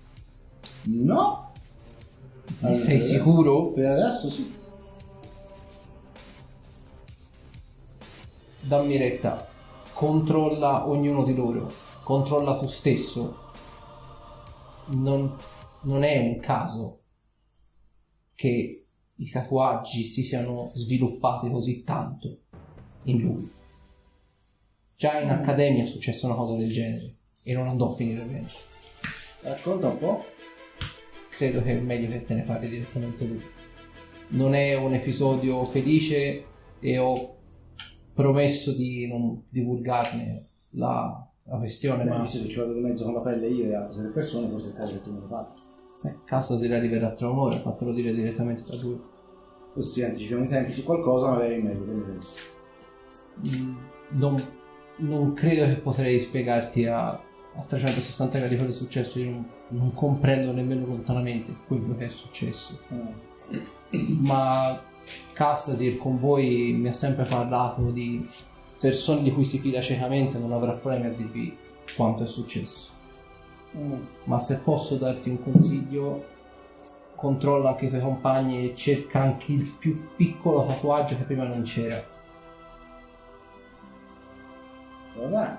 No? 0.85 1.51
Ne 2.59 2.75
sei 2.75 2.95
adesso- 2.95 3.13
sicuro? 3.13 3.71
Per 3.71 3.85
adesso 3.85 4.29
sì. 4.29 4.53
Dammi 8.61 8.97
retta. 8.97 9.47
Controlla 9.93 10.87
ognuno 10.89 11.23
di 11.23 11.35
loro. 11.35 11.71
Controlla 12.03 12.57
tu 12.57 12.67
stesso. 12.67 13.37
Non, 14.87 15.37
non 15.83 16.03
è 16.03 16.17
un 16.17 16.39
caso 16.39 17.01
che 18.33 18.85
i 19.15 19.29
tatuaggi 19.29 20.03
si 20.03 20.23
siano 20.23 20.71
sviluppati 20.73 21.51
così 21.51 21.83
tanto 21.83 22.39
in 23.03 23.19
lui. 23.19 23.51
Già 24.95 25.19
in 25.19 25.29
accademia 25.29 25.83
è 25.83 25.87
successa 25.87 26.25
una 26.27 26.35
cosa 26.35 26.55
del 26.55 26.71
genere 26.71 27.15
e 27.43 27.53
non 27.53 27.67
andò 27.67 27.91
a 27.91 27.95
finire 27.95 28.23
bene. 28.23 28.47
Racconta 29.41 29.89
un 29.89 29.97
po'. 29.97 30.25
credo 31.29 31.61
che 31.61 31.71
è 31.77 31.79
meglio 31.79 32.09
che 32.09 32.23
te 32.23 32.33
ne 32.35 32.43
parli 32.43 32.69
direttamente 32.69 33.25
lui. 33.25 33.41
Non 34.29 34.53
è 34.55 34.75
un 34.75 34.93
episodio 34.93 35.65
felice 35.65 36.45
e 36.79 36.97
ho 36.97 37.35
promesso 38.13 38.71
di 38.73 39.07
non 39.07 39.43
divulgarne 39.49 40.45
la, 40.71 41.27
la 41.43 41.57
questione, 41.57 42.03
Beh, 42.03 42.09
ma 42.11 42.19
visto 42.21 42.41
che 42.41 42.47
ci 42.47 42.59
vado 42.59 42.73
di 42.73 42.79
mezzo 42.79 43.03
con 43.03 43.13
la 43.15 43.21
pelle 43.21 43.47
io 43.49 43.65
e 43.65 43.75
altre 43.75 44.07
persone, 44.09 44.47
forse 44.49 44.67
è 44.67 44.69
il 44.69 44.75
caso 44.75 44.93
che 44.93 45.03
tu 45.03 45.11
me 45.11 45.19
lo 45.19 45.27
parli. 45.27 45.53
eh, 46.05 46.15
Castasir 46.25 46.73
arriverà 46.73 47.11
tra 47.11 47.29
un'ora, 47.29 47.57
fatelo 47.57 47.91
dire 47.91 48.13
direttamente 48.13 48.61
da 48.69 48.81
lui. 48.81 48.99
Così 49.73 50.03
anticipiamo 50.03 50.43
i 50.43 50.47
tempi 50.47 50.71
su 50.71 50.83
qualcosa, 50.83 51.29
magari 51.31 51.55
è 51.55 51.59
meglio. 51.61 51.85
che 51.85 51.91
ne 51.91 52.01
pensi? 52.01 52.39
Mm, 53.47 53.75
Non, 54.11 54.43
non 54.97 55.33
credo 55.33 55.65
che 55.65 55.75
potrei 55.75 56.19
spiegarti 56.19 56.85
a, 56.85 57.09
a 57.09 57.61
360 57.67 58.37
gradi 58.37 58.57
cosa 58.57 58.69
è 58.69 58.73
successo, 58.73 59.19
io 59.19 59.31
non, 59.31 59.49
non 59.69 59.93
comprendo 59.93 60.51
nemmeno 60.51 60.85
lontanamente 60.85 61.55
quello 61.67 61.95
che 61.95 62.05
è 62.05 62.09
successo. 62.09 62.79
ma 63.89 64.81
Castasir 65.33 65.97
con 65.97 66.19
voi 66.19 66.73
mi 66.73 66.87
ha 66.87 66.93
sempre 66.93 67.25
parlato 67.25 67.89
di 67.91 68.27
persone 68.79 69.21
di 69.21 69.31
cui 69.31 69.45
si 69.45 69.59
fida 69.59 69.81
ciecamente, 69.81 70.37
non 70.37 70.51
avrà 70.51 70.73
problemi 70.73 71.07
a 71.07 71.11
dirvi 71.11 71.57
quanto 71.95 72.23
è 72.23 72.27
successo. 72.27 72.91
Ma 74.25 74.39
se 74.39 74.59
posso 74.59 74.95
darti 74.95 75.29
un 75.29 75.41
consiglio, 75.41 76.25
controlla 77.15 77.69
anche 77.69 77.85
i 77.85 77.89
tuoi 77.89 78.01
compagni 78.01 78.69
e 78.69 78.75
cerca 78.75 79.21
anche 79.21 79.53
il 79.53 79.65
più 79.65 80.09
piccolo 80.15 80.65
tatuaggio 80.65 81.15
che 81.17 81.23
prima 81.23 81.45
non 81.45 81.63
c'era. 81.63 82.12
Va 85.15 85.25
bene. 85.25 85.57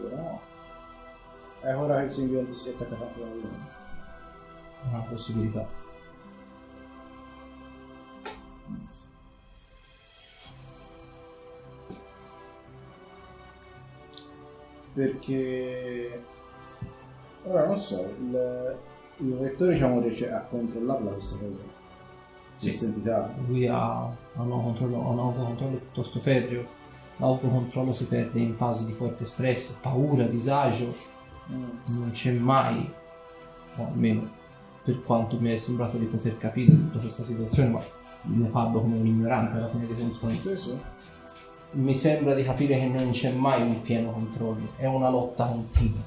Però... 0.00 0.40
È 1.60 1.74
ora 1.76 1.98
che 1.98 2.04
il 2.06 2.10
simbionte 2.10 2.54
si 2.54 2.70
è 2.70 2.72
attaccato 2.72 3.04
a 3.04 3.06
quello. 3.06 3.48
una 4.88 5.00
possibilità. 5.08 5.66
Perché... 14.92 16.22
Ora 17.44 17.66
non 17.66 17.78
so, 17.78 18.02
il, 18.02 18.78
il 19.16 19.34
rettore 19.36 19.72
diciamo 19.72 20.00
riesce 20.00 20.30
a 20.30 20.42
controllarla 20.42 21.10
questa 21.12 21.36
cosa. 21.36 21.60
Sì. 22.56 22.66
Questa 22.66 22.84
entità. 22.86 23.34
Lui 23.46 23.66
ha, 23.66 24.04
ha 24.04 24.16
un 24.34 24.52
autocontrollo, 24.52 24.96
ha 24.96 25.08
un 25.10 25.18
autocontrollo 25.18 25.76
piuttosto 25.76 26.18
ferreo. 26.20 26.80
L'autocontrollo 27.22 27.92
si 27.92 28.06
perde 28.06 28.40
in 28.40 28.56
fasi 28.56 28.84
di 28.84 28.92
forte 28.92 29.26
stress, 29.26 29.76
paura, 29.80 30.24
disagio. 30.24 30.92
Mm. 31.52 31.96
Non 31.96 32.10
c'è 32.10 32.32
mai, 32.32 32.92
o 33.76 33.86
almeno 33.86 34.28
per 34.82 35.04
quanto 35.04 35.38
mi 35.38 35.50
è 35.50 35.56
sembrato 35.56 35.98
di 35.98 36.06
poter 36.06 36.36
capire 36.36 36.72
tutta 36.72 36.98
questa 36.98 37.22
situazione, 37.22 37.68
ma 37.68 37.80
ne 38.22 38.48
parlo 38.48 38.80
come 38.80 38.96
un 38.96 39.06
ignorante 39.06 39.56
alla 39.56 39.68
fine 39.68 39.86
dei. 39.86 40.36
Sì, 40.40 40.56
sì. 40.56 40.76
Mi 41.72 41.94
sembra 41.94 42.34
di 42.34 42.42
capire 42.42 42.76
che 42.76 42.86
non 42.86 43.10
c'è 43.12 43.32
mai 43.32 43.62
un 43.62 43.80
pieno 43.82 44.10
controllo, 44.10 44.72
è 44.76 44.86
una 44.86 45.08
lotta 45.08 45.46
continua. 45.46 46.02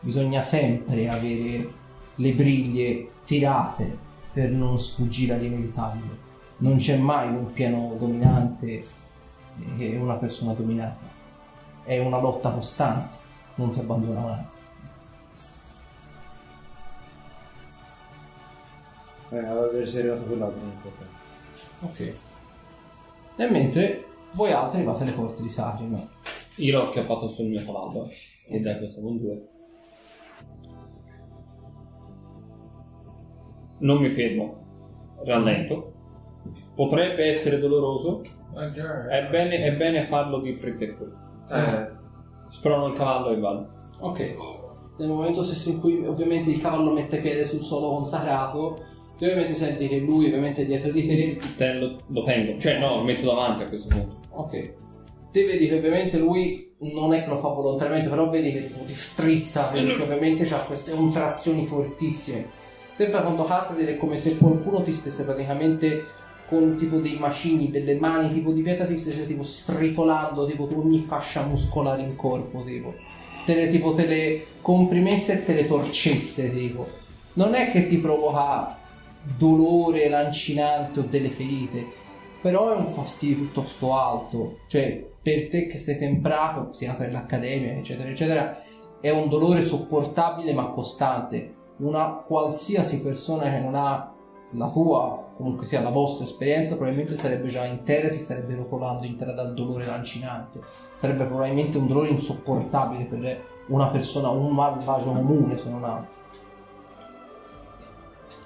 Bisogna 0.00 0.42
sempre 0.42 1.06
avere 1.10 1.70
le 2.14 2.32
briglie 2.32 3.10
tirate 3.26 3.98
per 4.32 4.50
non 4.52 4.80
sfuggire 4.80 5.34
all'inevitabile. 5.34 6.24
Non 6.58 6.78
c'è 6.78 6.96
mai 6.96 7.28
un 7.28 7.52
pieno 7.52 7.94
dominante 7.98 9.04
e 9.78 9.96
una 9.96 10.14
persona 10.14 10.52
dominata. 10.52 11.14
È 11.84 11.98
una 11.98 12.18
lotta 12.18 12.50
costante, 12.50 13.16
non 13.56 13.70
ti 13.72 13.78
abbandona 13.78 14.20
mai. 14.20 14.44
Eh, 19.30 19.86
se 19.86 19.96
è 19.96 20.00
arrivato 20.00 20.22
quell'altro 20.22 20.60
non 20.60 20.70
è 20.70 20.74
importante. 20.74 21.14
Ok. 21.80 22.14
E 23.36 23.50
mentre 23.50 24.06
voi 24.32 24.52
altri 24.52 24.78
arrivate 24.78 25.02
alle 25.02 25.12
porte 25.12 25.42
di 25.42 25.48
Sarin. 25.48 26.08
Io 26.56 26.78
l'ho 26.78 26.84
acchiappato 26.88 27.28
sul 27.28 27.46
mio 27.46 27.64
cavallo 27.64 28.08
e 28.48 28.60
dai 28.60 28.78
che 28.78 28.88
siamo 28.88 29.08
in 29.08 29.18
due. 29.18 29.48
Non 33.78 33.98
mi 33.98 34.08
fermo, 34.08 35.16
rallento. 35.24 35.92
Potrebbe 36.74 37.26
essere 37.26 37.58
doloroso, 37.58 38.22
è 38.54 39.28
bene, 39.28 39.64
è 39.64 39.72
bene 39.72 40.04
farlo 40.04 40.40
di 40.40 40.54
fretta 40.54 40.84
e 40.84 40.88
furia. 40.88 41.14
Eh, 41.50 41.90
Sprono 42.48 42.86
il 42.86 42.94
cavallo 42.94 43.30
e 43.30 43.38
vado. 43.38 43.68
Ok. 44.00 44.36
Nel 44.98 45.08
momento 45.08 45.42
stesso 45.42 45.70
in 45.70 45.80
cui 45.80 46.06
ovviamente 46.06 46.50
il 46.50 46.60
cavallo 46.60 46.92
mette 46.92 47.20
piede 47.20 47.44
sul 47.44 47.62
suolo 47.62 47.90
consacrato, 47.90 48.82
tu 49.18 49.24
ovviamente 49.24 49.54
senti 49.54 49.88
che 49.88 49.98
lui 49.98 50.26
ovviamente 50.26 50.62
è 50.62 50.66
dietro 50.66 50.90
di 50.90 51.06
te. 51.06 51.38
Te 51.56 51.72
lo, 51.74 51.96
lo 52.06 52.24
tengo, 52.24 52.58
cioè 52.58 52.78
no, 52.78 52.96
lo 52.96 53.02
metto 53.02 53.26
davanti 53.26 53.62
a 53.62 53.68
questo 53.68 53.88
punto. 53.88 54.16
Ok. 54.30 54.74
Te 55.32 55.44
vedi 55.44 55.68
che 55.68 55.76
ovviamente 55.76 56.18
lui 56.18 56.74
non 56.78 57.12
è 57.14 57.22
che 57.22 57.28
lo 57.28 57.38
fa 57.38 57.48
volontariamente, 57.48 58.08
però 58.08 58.28
vedi 58.30 58.52
che 58.52 58.64
tipo, 58.64 58.84
ti 58.84 58.94
strizza, 58.94 59.64
perché 59.64 60.02
ovviamente 60.02 60.44
ha 60.54 60.60
queste 60.60 60.92
contrazioni 60.92 61.66
fortissime. 61.66 62.64
Te 62.96 63.08
fai 63.08 63.22
conto 63.22 63.46
Hassadir 63.46 63.88
è 63.88 63.96
come 63.98 64.16
se 64.16 64.38
qualcuno 64.38 64.80
ti 64.82 64.94
stesse 64.94 65.24
praticamente 65.24 66.04
con 66.48 66.76
tipo 66.76 66.98
dei 66.98 67.18
macigni, 67.18 67.70
delle 67.70 67.96
mani 67.96 68.32
tipo 68.32 68.52
di 68.52 68.62
pietra, 68.62 68.86
ti 68.86 68.98
stesse 68.98 69.26
tipo 69.26 69.42
stritolando 69.42 70.46
tipo 70.46 70.68
ogni 70.76 70.98
fascia 70.98 71.42
muscolare 71.42 72.02
in 72.02 72.16
corpo, 72.16 72.62
tipo. 72.64 72.94
Te 73.44 73.54
le, 73.54 73.70
tipo, 73.70 73.92
te 73.92 74.06
le 74.06 74.46
comprimesse 74.60 75.34
e 75.34 75.44
te 75.44 75.54
le 75.54 75.66
torcesse, 75.66 76.52
tipo. 76.52 76.86
Non 77.34 77.54
è 77.54 77.70
che 77.70 77.86
ti 77.86 77.98
provoca 77.98 78.76
dolore 79.36 80.08
lancinante 80.08 81.00
o 81.00 81.02
delle 81.02 81.30
ferite, 81.30 81.84
però 82.40 82.72
è 82.72 82.76
un 82.76 82.88
fastidio 82.88 83.36
piuttosto 83.36 83.96
alto. 83.96 84.58
Cioè, 84.68 85.04
per 85.20 85.48
te 85.48 85.66
che 85.66 85.78
sei 85.78 85.98
temprato, 85.98 86.72
sia 86.72 86.94
per 86.94 87.10
l'accademia, 87.10 87.72
eccetera, 87.72 88.08
eccetera, 88.08 88.62
è 89.00 89.10
un 89.10 89.28
dolore 89.28 89.62
sopportabile 89.62 90.52
ma 90.52 90.66
costante. 90.68 91.54
Una 91.78 92.22
qualsiasi 92.24 93.02
persona 93.02 93.50
che 93.50 93.58
non 93.58 93.74
ha 93.74 94.12
la 94.52 94.70
tua, 94.70 95.25
comunque 95.36 95.66
sia 95.66 95.82
la 95.82 95.90
vostra 95.90 96.24
esperienza, 96.24 96.76
probabilmente 96.76 97.16
sarebbe 97.16 97.48
già 97.48 97.64
intera 97.66 98.06
e 98.06 98.10
si 98.10 98.20
starebbe 98.20 98.54
rotolando 98.54 99.04
intera 99.04 99.32
dal 99.32 99.52
dolore 99.52 99.84
lancinante. 99.84 100.60
Sarebbe 100.94 101.24
probabilmente 101.24 101.76
un 101.76 101.86
dolore 101.86 102.08
insopportabile 102.08 103.04
per 103.04 103.44
una 103.66 103.88
persona, 103.88 104.28
un 104.28 104.50
malvagio 104.52 105.12
comune 105.12 105.56
se 105.58 105.68
non 105.68 105.84
altro. 105.84 106.24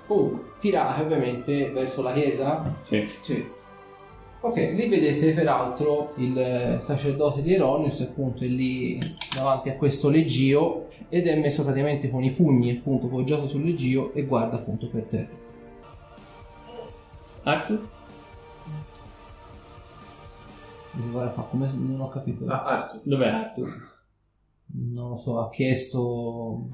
Comunque, 0.06 0.50
tirate 0.58 1.02
ovviamente 1.02 1.70
verso 1.70 2.02
la 2.02 2.12
chiesa. 2.12 2.74
Sì. 2.82 3.08
sì. 3.20 3.58
Ok, 4.42 4.56
lì 4.56 4.88
vedete 4.88 5.32
peraltro 5.32 6.14
il 6.16 6.80
sacerdote 6.82 7.42
di 7.42 7.54
Eronius, 7.54 8.00
appunto 8.00 8.42
è 8.42 8.46
lì 8.46 8.98
davanti 9.34 9.68
a 9.68 9.76
questo 9.76 10.08
leggio 10.08 10.86
ed 11.10 11.26
è 11.26 11.36
messo 11.38 11.62
praticamente 11.62 12.10
con 12.10 12.24
i 12.24 12.30
pugni 12.30 12.70
appunto 12.70 13.06
poggiato 13.06 13.46
sul 13.46 13.62
leggio 13.62 14.12
e 14.14 14.24
guarda 14.24 14.56
appunto 14.56 14.88
per 14.88 15.02
terra. 15.02 15.49
Arthur? 17.44 17.88
Guarda, 21.10 21.32
fa 21.32 21.42
come 21.42 21.70
non 21.72 22.00
ho 22.00 22.08
capito. 22.08 22.46
Ah, 22.46 22.62
Arthur. 22.64 23.00
Dov'è 23.04 23.28
Arthur? 23.28 23.98
Non 24.72 25.10
lo 25.10 25.16
so, 25.16 25.40
ha 25.40 25.50
chiesto 25.50 26.68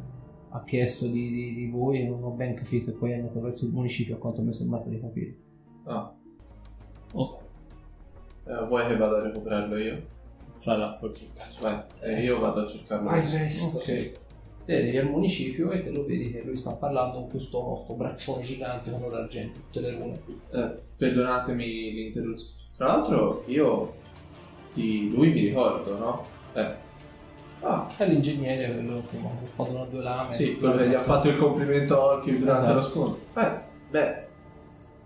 ha 0.51 0.65
chiesto 0.65 1.07
di, 1.07 1.31
di- 1.33 1.55
di 1.55 1.69
voi 1.71 2.01
e 2.01 2.09
non 2.09 2.23
ho 2.25 2.31
ben 2.31 2.55
capito 2.55 2.91
e 2.91 2.95
poi 2.95 3.11
è 3.11 3.15
andato 3.17 3.41
verso 3.41 3.67
il 3.67 3.73
municipio 3.73 4.15
a 4.17 4.19
quanto 4.19 4.41
mi 4.43 4.49
è 4.51 4.53
sembrato 4.53 4.89
di 4.89 5.01
capire. 5.01 5.37
Ah, 5.85 6.13
Ok. 7.13 7.39
eh, 8.47 8.65
vuoi 8.67 8.87
che 8.87 8.97
vada 8.97 9.19
a 9.19 9.23
recuperarlo 9.23 9.77
io? 9.77 10.07
Farà 10.59 10.97
forse 10.97 11.25
il 11.25 11.31
caso. 11.35 11.63
Vai, 11.63 11.83
eh, 12.01 12.23
io 12.23 12.39
vado 12.39 12.63
a 12.63 12.67
cercarlo. 12.67 13.11
Ok. 13.11 14.19
Te 14.67 14.77
arrivi 14.77 14.99
al 14.99 15.09
municipio 15.09 15.71
e 15.71 15.79
te 15.81 15.91
lo 15.91 16.05
vedi 16.05 16.31
che 16.33 16.43
lui 16.45 16.57
sta 16.57 16.73
parlando 16.73 17.21
con 17.21 17.31
questo 17.31 17.63
nostro 17.63 17.95
braccione 17.95 18.43
gigante 18.43 18.91
con 18.91 19.11
l'argento, 19.11 19.61
tutte 19.61 19.81
le 19.81 19.93
rune. 19.93 20.21
Eh, 20.51 20.81
perdonatemi 20.97 21.93
l'interruzione. 21.93 22.53
Tra 22.77 22.87
l'altro 22.89 23.45
io 23.47 23.95
di 24.75 25.09
lui 25.15 25.31
mi 25.31 25.41
ricordo, 25.41 25.97
no? 25.97 26.25
Eh. 26.55 26.85
Ah, 27.61 27.89
È 27.97 28.07
l'ingegnere, 28.09 28.73
quello 28.75 28.97
insomma, 28.97 29.29
con 29.39 29.47
spadone 29.47 29.81
a 29.81 29.85
due 29.87 30.03
lame. 30.03 30.35
sì, 30.35 30.57
quello 30.57 30.77
che 30.77 30.89
gli 30.89 30.95
ha 30.95 30.99
fatto 31.01 31.29
il 31.29 31.37
complimento 31.39 31.95
a 31.95 32.05
Orchid 32.17 32.37
durante 32.39 32.63
Esatto. 32.65 32.79
lo 32.79 32.83
scontro. 32.85 33.21
Eh, 33.41 33.61
beh, 33.91 34.27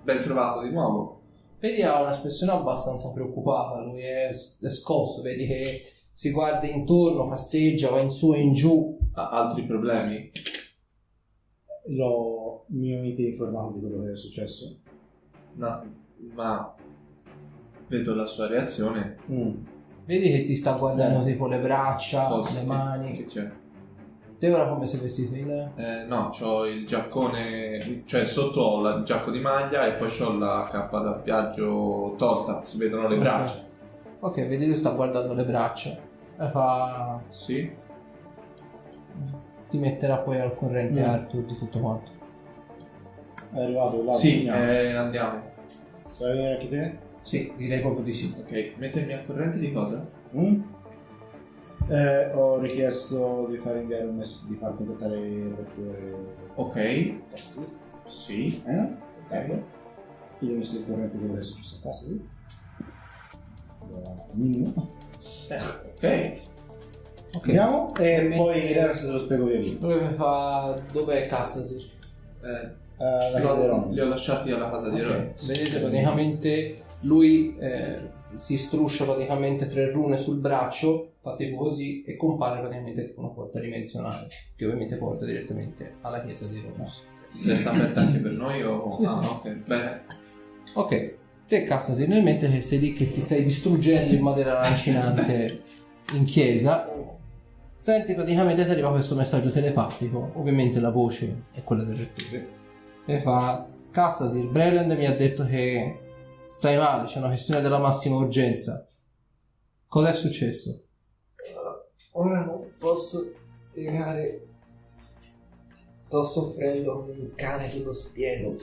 ben 0.03 0.23
trovato 0.23 0.63
di 0.63 0.71
nuovo. 0.71 1.21
Vedi 1.61 1.83
ha 1.83 2.01
un'espressione 2.01 2.53
abbastanza 2.53 3.13
preoccupata, 3.13 3.81
lui 3.83 4.01
è, 4.01 4.29
è 4.31 4.69
scosso, 4.71 5.21
vedi 5.21 5.47
che 5.47 5.93
si 6.21 6.33
guarda 6.33 6.67
intorno, 6.67 7.27
passeggia, 7.29 7.89
va 7.89 7.99
in 8.01 8.11
su 8.11 8.35
e 8.35 8.41
in 8.43 8.53
giù. 8.53 8.99
Ha 9.15 9.31
altri 9.31 9.65
problemi? 9.65 10.31
L'ho 11.87 12.65
minimamente 12.67 13.23
informato 13.23 13.73
di 13.73 13.81
quello 13.81 14.03
che 14.05 14.13
è 14.13 14.17
successo. 14.17 14.81
No, 15.55 15.83
ma 16.35 16.75
vedo 17.89 18.15
la 18.15 18.27
sua 18.27 18.49
reazione. 18.49 19.17
Mm. 19.33 19.51
Vedi 20.05 20.31
che 20.31 20.45
ti 20.45 20.57
sta 20.57 20.73
guardando 20.75 21.27
Eh. 21.27 21.33
tipo 21.33 21.47
le 21.47 21.59
braccia, 21.59 22.27
Cosa 22.27 22.53
le 22.53 22.61
che- 22.61 22.67
mani. 22.67 23.13
Che 23.17 23.25
c'è? 23.25 23.51
Te 24.39 24.53
ora 24.53 24.69
come 24.69 24.87
sei 24.87 25.01
vestito? 25.01 25.35
In... 25.35 25.49
Eh, 25.75 26.05
no, 26.07 26.31
ho 26.39 26.67
il 26.67 26.87
giaccone, 26.87 28.03
cioè 28.05 28.27
sotto 28.27 28.61
ho 28.61 28.81
la- 28.83 28.97
il 28.97 29.05
giacco 29.05 29.31
di 29.31 29.41
maglia 29.41 29.87
e 29.87 29.93
poi 29.95 30.11
ho 30.21 30.37
la 30.37 30.69
cappa 30.71 30.99
da 31.01 31.19
viaggio 31.25 32.13
tolta, 32.19 32.63
si 32.63 32.77
vedono 32.77 33.09
le 33.09 33.15
Ok. 33.15 33.21
braccia. 33.23 33.69
Ok, 34.21 34.35
vedi 34.47 34.67
lui 34.67 34.77
sta 34.77 34.91
guardando 34.91 35.33
le 35.33 35.47
braccia. 35.47 36.09
E 36.41 36.49
fa... 36.49 37.21
Sì? 37.31 37.71
Ti 39.69 39.79
metterà 39.79 40.17
poi 40.19 40.41
al 40.41 40.55
corrente 40.57 41.01
Mm. 41.01 41.05
Arthur 41.09 41.43
di 41.45 41.57
tutto 41.57 41.79
quanto. 41.79 42.11
È 43.53 43.61
arrivato 43.63 44.03
là. 44.05 44.13
Sì, 44.13 44.49
andiamo. 44.49 44.71
eh, 44.73 44.93
andiamo. 44.93 45.43
Vuoi 46.19 46.33
venire 46.33 46.53
anche 46.55 46.69
te? 46.69 46.99
Sì, 47.23 47.53
direi 47.57 47.81
proprio 47.81 48.03
di 48.05 48.13
sì. 48.13 48.35
Ok, 48.39 48.73
mettermi 48.79 49.13
al 49.13 49.27
corrente 49.27 49.59
di 49.59 49.73
cosa? 49.73 50.09
Mm? 50.37 50.63
Eh, 51.89 52.33
ho 52.35 52.59
richiesto 52.59 53.47
di 53.51 53.59
fare 53.59 53.81
inviare 53.81 54.05
un 54.05 54.17
messaggio, 54.17 54.49
di 54.53 54.57
far 54.57 54.77
contattare 54.77 55.19
il 55.19 55.53
rettore. 55.55 56.15
Ok, 56.55 56.77
Eh? 56.77 57.19
sì. 58.05 58.63
Ok. 59.31 59.63
Io 60.41 60.53
ho 60.53 60.57
messo 60.57 60.79
il 60.79 60.87
corrente 60.87 61.19
quello 61.19 61.35
che 61.35 61.41
è 61.41 61.45
successo 61.45 61.77
a 61.81 61.83
casa. 61.87 62.07
Sì. 62.07 62.29
Da 64.03 64.15
minimo. 64.33 64.73
Ok. 65.51 66.39
Ok. 67.37 67.47
Andiamo 67.47 67.95
e 67.97 68.23
Mi- 68.23 68.37
poi 68.37 68.71
il 68.71 68.87
resto 68.87 69.07
te 69.07 69.13
lo 69.13 69.19
spiego 69.21 69.45
via 69.45 69.59
via. 69.61 69.77
Lui 69.81 70.15
fa... 70.17 70.77
Dov'è 70.93 71.27
Castasir? 71.27 71.89
Eh, 72.43 72.79
Eh, 73.03 73.31
la 73.31 73.41
casa 73.41 73.61
di 73.61 73.67
Ron. 73.67 73.91
li 73.93 74.01
ho 74.01 74.09
lasciati 74.09 74.51
alla 74.51 74.69
casa 74.71 74.91
di 74.91 75.01
Ron. 75.01 75.33
Vedete 75.47 75.79
praticamente 75.79 76.83
lui 77.01 77.57
eh, 77.59 77.99
si 78.35 78.59
struscia 78.59 79.05
praticamente 79.05 79.67
tre 79.69 79.91
rune 79.91 80.17
sul 80.19 80.39
braccio, 80.39 81.13
fa 81.23 81.35
tipo 81.37 81.57
così 81.57 82.03
e 82.05 82.17
compare 82.17 82.61
praticamente 82.61 83.05
tipo 83.07 83.21
una 83.21 83.31
porta 83.31 83.59
dimensionale, 83.61 84.29
che 84.57 84.65
ovviamente 84.67 84.97
porta 84.97 85.25
direttamente 85.25 85.95
alla 86.03 86.23
chiesa 86.23 86.47
di 86.47 86.61
Romus. 86.61 87.03
Resta 87.45 87.71
aperta 87.71 88.01
anche 88.01 88.19
per 88.19 88.33
noi 88.33 88.63
o... 88.63 88.97
Sì, 88.99 89.05
ah, 89.07 89.23
sì. 89.23 89.29
ok. 89.29 89.49
Bene. 89.67 90.03
Ok, 90.75 91.15
te 91.51 91.65
Cassasi 91.65 92.07
nel 92.07 92.23
mentre 92.23 92.49
che 92.49 92.61
sei 92.61 92.79
lì 92.79 92.93
che 92.93 93.11
ti 93.11 93.21
stai 93.21 93.43
distruggendo 93.43 94.15
in 94.15 94.23
maniera 94.23 94.61
lancinante 94.61 95.65
in 96.13 96.25
chiesa, 96.25 96.89
senti 97.75 98.15
praticamente 98.15 98.65
ti 98.65 98.71
arriva 98.71 98.93
questo 98.93 99.17
messaggio 99.17 99.51
telepatico, 99.51 100.31
ovviamente 100.35 100.79
la 100.79 100.91
voce 100.91 101.47
è 101.51 101.65
quella 101.65 101.83
del 101.83 101.97
rettore, 101.97 102.49
e 103.05 103.19
fa 103.19 103.67
Cassasi, 103.91 104.45
Breland 104.45 104.93
mi 104.93 105.07
ha 105.07 105.17
detto 105.17 105.45
che 105.45 105.99
stai 106.47 106.77
male, 106.77 107.09
c'è 107.09 107.19
una 107.19 107.27
questione 107.27 107.61
della 107.61 107.79
massima 107.79 108.15
urgenza. 108.15 108.87
Cos'è 109.89 110.13
successo? 110.13 110.85
Ora 112.13 112.45
non 112.45 112.65
posso 112.79 113.33
spiegare. 113.57 114.47
Sto 116.07 116.23
soffrendo 116.23 117.01
come 117.01 117.19
un 117.19 117.35
cane 117.35 117.69
sullo 117.69 117.93
spiedo. 117.93 118.57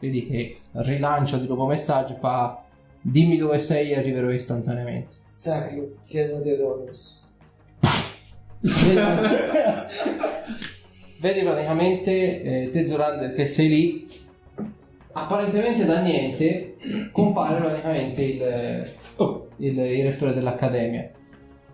Vedi 0.00 0.26
che 0.26 0.56
rilancia 0.72 1.36
di 1.36 1.46
nuovo 1.46 1.66
messaggio 1.66 2.16
fa 2.18 2.64
dimmi 3.00 3.36
dove 3.36 3.58
sei 3.58 3.90
e 3.90 3.98
arriverò 3.98 4.30
istantaneamente. 4.30 5.16
Sacro, 5.30 5.90
chiesa 6.06 6.40
di 6.40 6.52
Horus. 6.52 7.22
Vedi 11.20 11.40
praticamente 11.42 12.42
eh, 12.42 12.70
te 12.70 12.86
Zorander 12.86 13.34
che 13.34 13.44
sei 13.44 13.68
lì, 13.68 14.08
apparentemente 15.12 15.84
da 15.84 16.00
niente 16.00 16.76
compare 17.12 17.60
praticamente 17.60 18.22
il, 18.22 18.90
oh, 19.16 19.48
il, 19.56 19.78
il 19.78 20.04
rettore 20.04 20.32
dell'accademia. 20.32 21.10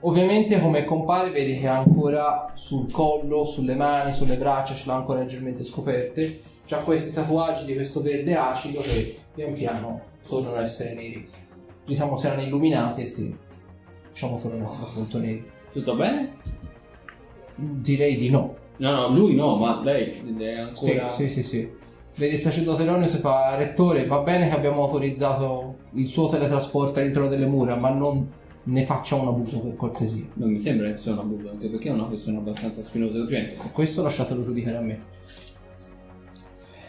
Ovviamente 0.00 0.60
come 0.60 0.84
compare 0.84 1.30
vedi 1.30 1.60
che 1.60 1.68
ha 1.68 1.78
ancora 1.78 2.50
sul 2.54 2.90
collo, 2.90 3.44
sulle 3.44 3.76
mani, 3.76 4.12
sulle 4.12 4.36
braccia, 4.36 4.74
ce 4.74 4.82
l'ha 4.86 4.94
ancora 4.94 5.20
leggermente 5.20 5.64
scoperte. 5.64 6.54
C'ha 6.66 6.78
questi 6.78 7.12
tatuaggi 7.12 7.64
di 7.64 7.74
questo 7.74 8.02
verde 8.02 8.34
acido 8.36 8.80
che 8.80 9.16
pian 9.34 9.52
piano 9.52 10.00
tornano 10.26 10.56
a 10.56 10.62
essere 10.62 10.94
neri. 10.94 11.28
Diciamo 11.84 12.16
se 12.16 12.26
erano 12.26 12.42
illuminati 12.42 13.02
e 13.02 13.06
sì, 13.06 13.36
diciamo 14.10 14.40
tornano 14.40 14.64
a 14.64 14.66
essere 14.66 14.82
appunto 14.82 15.18
neri. 15.18 15.48
Tutto 15.70 15.94
bene? 15.94 16.32
Direi 17.54 18.16
di 18.16 18.30
no. 18.30 18.56
No, 18.78 18.90
no, 18.90 19.08
lui 19.14 19.36
no, 19.36 19.54
ma 19.56 19.80
lei 19.82 20.10
è 20.10 20.68
Sì, 20.72 20.90
ancora... 20.90 21.12
sì, 21.12 21.28
sì, 21.28 21.42
sì. 21.44 21.70
Vedi 22.16 22.34
il 22.34 22.40
sacerdote 22.40 22.82
Eronius 22.82 23.16
fa 23.18 23.54
Rettore, 23.56 24.06
va 24.06 24.20
bene 24.20 24.48
che 24.48 24.54
abbiamo 24.54 24.82
autorizzato 24.82 25.76
il 25.92 26.08
suo 26.08 26.28
teletrasporto 26.28 26.98
all'interno 26.98 27.28
delle 27.28 27.46
mura, 27.46 27.76
ma 27.76 27.90
non 27.90 28.28
ne 28.64 28.84
faccia 28.84 29.14
un 29.14 29.28
abuso 29.28 29.60
per 29.60 29.76
cortesia. 29.76 30.24
Non 30.32 30.50
mi 30.50 30.58
sembra 30.58 30.90
che 30.90 30.96
sia 30.96 31.12
una 31.12 31.20
abuso, 31.20 31.48
anche 31.48 31.68
perché 31.68 31.90
è 31.90 31.92
una 31.92 32.06
questione 32.06 32.38
abbastanza 32.38 32.82
spinosa 32.82 33.18
e 33.18 33.20
urgente. 33.20 33.56
Questo 33.70 34.02
lasciatelo 34.02 34.42
giudicare 34.42 34.76
a 34.78 34.80
me. 34.80 35.00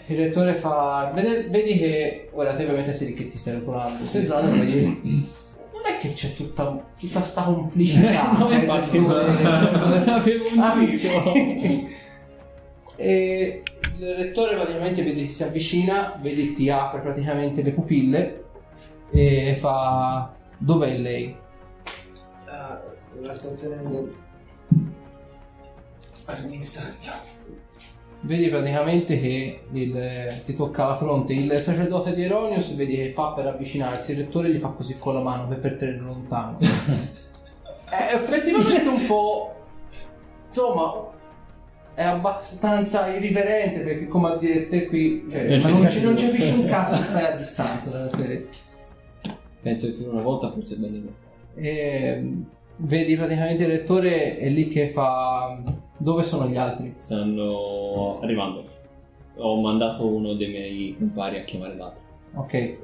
Il 0.10 0.18
rettore 0.18 0.54
fa. 0.56 1.12
Vedi, 1.14 1.48
vedi 1.50 1.78
che. 1.78 2.30
Ora 2.32 2.54
te 2.56 2.64
ovviamente 2.64 2.94
sei 2.94 3.08
lì 3.08 3.14
che 3.14 3.28
ti 3.28 3.38
stai 3.38 3.56
rotolando. 3.56 4.06
Sei 4.06 4.26
zona 4.26 4.50
vedi. 4.50 4.84
Non 4.84 5.82
è 5.86 5.98
che 6.00 6.14
c'è 6.14 6.34
tutta, 6.34 6.82
tutta 6.98 7.22
sta 7.22 7.44
complicità. 7.44 8.32
No, 8.38 8.48
cioè, 8.48 8.56
il 8.58 8.62
infatti, 8.64 8.98
rettore- 8.98 9.42
non 9.80 10.10
avevo 10.10 10.50
un 10.50 10.60
Anzi. 10.60 11.10
dubbio. 11.10 11.88
e 12.96 13.64
il 14.00 14.16
rettore 14.16 14.56
praticamente 14.56 15.04
vedi 15.04 15.26
che 15.26 15.30
si 15.32 15.44
avvicina, 15.44 16.18
vedi 16.22 16.54
ti 16.54 16.70
apre 16.70 17.02
praticamente 17.02 17.62
le 17.62 17.72
pupille 17.72 18.44
e 19.12 19.56
fa. 19.60 20.34
Dov'è 20.58 20.98
lei? 20.98 21.36
Ah, 22.46 22.82
la 23.22 23.34
sto 23.34 23.54
tenendo 23.56 24.12
all'insegno. 26.26 27.36
Vedi 28.22 28.50
praticamente 28.50 29.20
che 29.22 29.62
il- 29.72 30.42
ti 30.46 30.56
tocca 30.56 30.88
la 30.88 30.98
fronte 30.98 31.34
il 31.34 31.52
sacerdote 31.62 32.14
di 32.14 32.24
Eronius, 32.24 32.74
vedi 32.76 32.96
che 32.96 33.12
fa 33.14 33.32
per 33.34 33.48
avvicinarsi, 33.48 34.12
il 34.12 34.18
rettore 34.18 34.50
gli 34.52 34.58
fa 34.58 34.70
così 34.70 34.98
con 34.98 35.14
la 35.14 35.22
mano 35.22 35.48
per, 35.48 35.60
per 35.60 35.76
tenerlo 35.78 36.08
lontano. 36.08 36.58
è 37.90 38.14
effettivamente 38.16 38.88
un 38.88 39.06
po'... 39.06 39.56
insomma... 40.48 41.06
È 41.94 42.04
abbastanza 42.04 43.08
irriverente 43.08 43.80
perché 43.80 44.08
come 44.08 44.30
a 44.30 44.36
dire 44.36 44.70
te 44.70 44.86
qui... 44.86 45.26
Cioè, 45.32 45.58
Non 45.58 45.58
ma 45.58 45.62
ci 45.62 45.72
non, 45.72 45.82
capisci. 45.82 46.00
ci, 46.00 46.06
non 46.06 46.16
capisci 46.16 46.54
un 46.60 46.66
cazzo, 46.68 46.96
stai 47.02 47.24
a 47.24 47.36
distanza 47.36 47.90
dalla 47.90 48.10
serie. 48.10 48.48
Penso 49.64 49.88
che 49.88 49.94
per 49.94 50.08
una 50.10 50.22
volta 50.22 50.52
forse 50.52 50.76
è 50.76 50.78
meglio. 50.78 51.12
E, 51.56 52.34
vedi 52.76 53.16
praticamente 53.16 53.64
il 53.64 53.70
rettore 53.70 54.38
è 54.38 54.48
lì 54.50 54.68
che 54.68 54.90
fa... 54.90 55.60
Dove 56.08 56.24
sono 56.24 56.48
gli 56.48 56.56
altri? 56.56 56.94
Stanno 56.96 58.20
arrivando. 58.22 58.64
Ho 59.40 59.60
mandato 59.60 60.08
uno 60.08 60.36
dei 60.36 60.48
miei 60.48 60.96
compari 60.98 61.38
a 61.38 61.44
chiamare 61.44 61.76
l'altro. 61.76 62.02
Ok. 62.36 62.78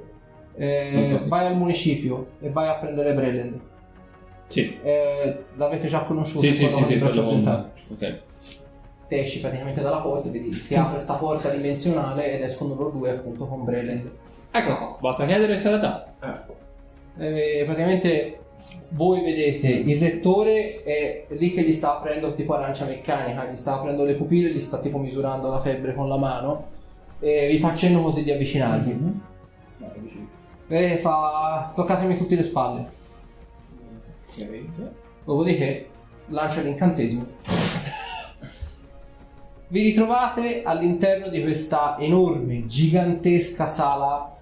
Eh, 0.55 1.05
so 1.07 1.21
vai 1.27 1.47
al 1.47 1.55
municipio 1.55 2.31
e 2.41 2.49
vai 2.49 2.67
a 2.67 2.73
prendere 2.73 3.13
Breland. 3.13 3.61
Sì. 4.47 4.77
Eh, 4.83 5.45
l'avete 5.55 5.87
già 5.87 6.03
conosciuto? 6.03 6.41
Sì, 6.41 6.51
sì, 6.51 6.67
sì, 6.67 6.83
sì, 6.83 6.99
quello-? 6.99 7.69
Ok. 7.91 8.19
Te 9.07 9.21
esci 9.21 9.39
praticamente 9.39 9.79
dalla 9.79 10.01
porta 10.01 10.29
vedi 10.29 10.51
si 10.51 10.75
apre 10.75 10.99
sta 10.99 11.13
porta 11.13 11.47
dimensionale 11.47 12.29
ed 12.29 12.41
escono 12.41 12.75
loro 12.75 12.89
due 12.89 13.11
appunto 13.11 13.47
con 13.47 13.63
Breland. 13.63 14.11
Ecco 14.51 14.77
qua, 14.77 14.97
basta 14.99 15.25
chiedere 15.25 15.57
se 15.57 15.69
era 15.69 15.77
dato. 15.77 16.11
Eh, 17.19 17.63
praticamente 17.63 18.39
voi 18.89 19.21
vedete 19.21 19.67
il 19.67 19.99
rettore 19.99 20.83
è 20.83 21.25
lì 21.29 21.51
che 21.51 21.63
gli 21.63 21.73
sta 21.73 21.97
aprendo 21.97 22.33
tipo 22.33 22.53
arancia 22.53 22.85
meccanica, 22.85 23.45
gli 23.45 23.55
sta 23.55 23.75
aprendo 23.75 24.03
le 24.03 24.15
pupille, 24.15 24.51
gli 24.51 24.61
sta 24.61 24.79
tipo 24.79 24.97
misurando 24.97 25.49
la 25.49 25.59
febbre 25.59 25.95
con 25.95 26.07
la 26.07 26.17
mano 26.17 26.67
e 27.19 27.47
vi 27.49 27.57
fa 27.57 27.73
cenno 27.75 28.01
così 28.01 28.23
di 28.23 28.31
avvicinarvi. 28.31 29.21
E 30.67 30.97
fa 30.97 31.71
toccatemi 31.75 32.17
tutte 32.17 32.35
le 32.35 32.43
spalle. 32.43 32.91
Dopodiché 35.23 35.89
lancia 36.27 36.61
l'incantesimo. 36.61 37.25
Vi 39.67 39.81
ritrovate 39.81 40.61
all'interno 40.63 41.29
di 41.29 41.41
questa 41.41 41.97
enorme, 41.99 42.67
gigantesca 42.67 43.67
sala. 43.67 44.37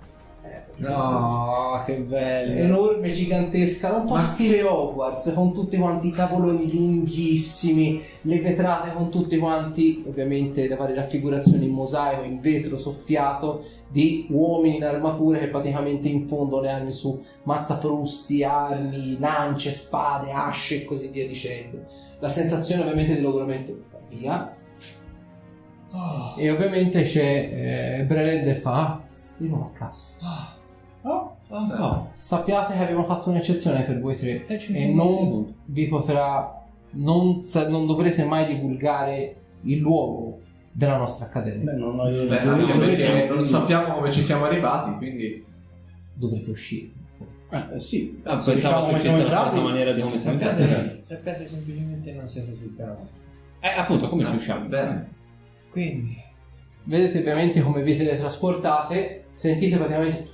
No, 0.90 1.84
che 1.86 1.96
bello. 1.98 2.54
Enorme, 2.60 3.12
gigantesca, 3.12 3.94
un 3.94 4.06
po' 4.06 4.20
stile 4.20 4.64
Hogwarts, 4.64 5.32
con 5.34 5.54
tutti 5.54 5.78
quanti 5.78 6.08
i 6.08 6.12
tavoloni 6.12 6.72
lunghissimi, 6.74 8.02
le 8.22 8.40
vetrate 8.42 8.92
con 8.94 9.10
tutti 9.10 9.38
quanti, 9.38 10.04
ovviamente 10.08 10.68
le 10.68 10.76
varie 10.76 10.96
raffigurazioni 10.96 11.66
in 11.66 11.72
mosaico, 11.72 12.24
in 12.24 12.40
vetro 12.42 12.78
soffiato, 12.80 13.64
di 13.88 14.28
uomini 14.30 14.78
in 14.78 14.84
armature 14.86 15.40
che 15.40 15.48
praticamente 15.48 16.08
infondono 16.08 16.62
le 16.62 16.70
armi 16.72 16.92
su 16.92 17.22
mazzafrusti, 17.44 18.44
armi, 18.44 19.18
lance, 19.20 19.72
spade, 19.72 20.32
asce 20.32 20.82
e 20.82 20.86
così 20.86 21.10
via 21.10 21.28
dicendo. 21.28 21.86
La 22.20 22.30
sensazione 22.30 22.82
ovviamente 22.82 23.16
di 23.16 23.22
logoramento 23.22 23.78
via. 24.10 24.56
E 26.38 26.50
ovviamente 26.50 27.02
c'è 27.04 28.00
eh, 28.00 28.04
Breled 28.06 28.48
e 28.48 28.56
fa 28.56 28.72
"Ah, 28.74 29.02
di 29.36 29.50
nuovo 29.50 29.66
a 29.66 29.72
casa. 29.78 30.06
Oh, 30.22 30.60
no. 31.02 32.12
Sappiate 32.18 32.74
che 32.74 32.84
abbiamo 32.84 33.04
fatto 33.04 33.30
un'eccezione 33.30 33.84
per 33.84 34.00
voi 34.00 34.16
tre 34.16 34.46
Eh, 34.48 34.60
ci 34.60 34.74
e 34.74 34.94
non 34.94 35.54
vi 35.66 35.88
potrà 35.88 36.60
non, 36.92 37.44
sa- 37.44 37.68
non 37.68 37.86
dovrete 37.86 38.24
mai 38.24 38.46
divulgare 38.54 39.36
il 39.62 39.80
luogo 39.80 40.40
della 40.72 40.98
nostra 40.98 41.26
accademia. 41.26 41.72
Beh, 41.72 41.78
non 41.78 42.00
ho 42.00 42.04
Beh, 42.04 42.38
anche 42.40 42.78
perché 42.78 43.28
non 43.28 43.44
sappiamo 43.44 43.96
come 43.96 44.12
ci 44.12 44.22
siamo 44.22 44.46
arrivati, 44.46 44.96
quindi... 44.98 45.46
Dovrete 46.14 46.50
uscire. 46.52 46.92
Eh, 47.50 47.80
sì. 47.80 48.22
Ah, 48.24 48.40
Se 48.40 48.52
pensavo 48.54 48.54
diciamo 48.54 48.80
come 48.86 48.98
fosse 48.98 49.28
siamo 49.28 49.56
la 49.56 49.62
maniera 49.62 49.92
di 49.92 50.02
come 50.02 50.18
siamo 50.18 50.40
entrati. 50.40 50.62
Sappiate, 50.62 51.02
sappiate 51.04 51.48
semplicemente 51.48 52.12
non 52.14 52.30
siete 52.30 52.56
sul 52.56 52.70
piano. 52.70 53.08
Eh, 53.60 53.68
appunto, 53.68 54.08
come 54.08 54.24
ci 54.26 54.36
usciamo? 54.36 54.68
Bene. 54.68 55.10
Quindi, 55.70 56.30
Vedete 56.84 57.20
ovviamente 57.20 57.62
come 57.62 57.84
vi 57.84 57.96
teletrasportate, 57.96 59.26
sentite 59.34 59.78
praticamente 59.78 60.30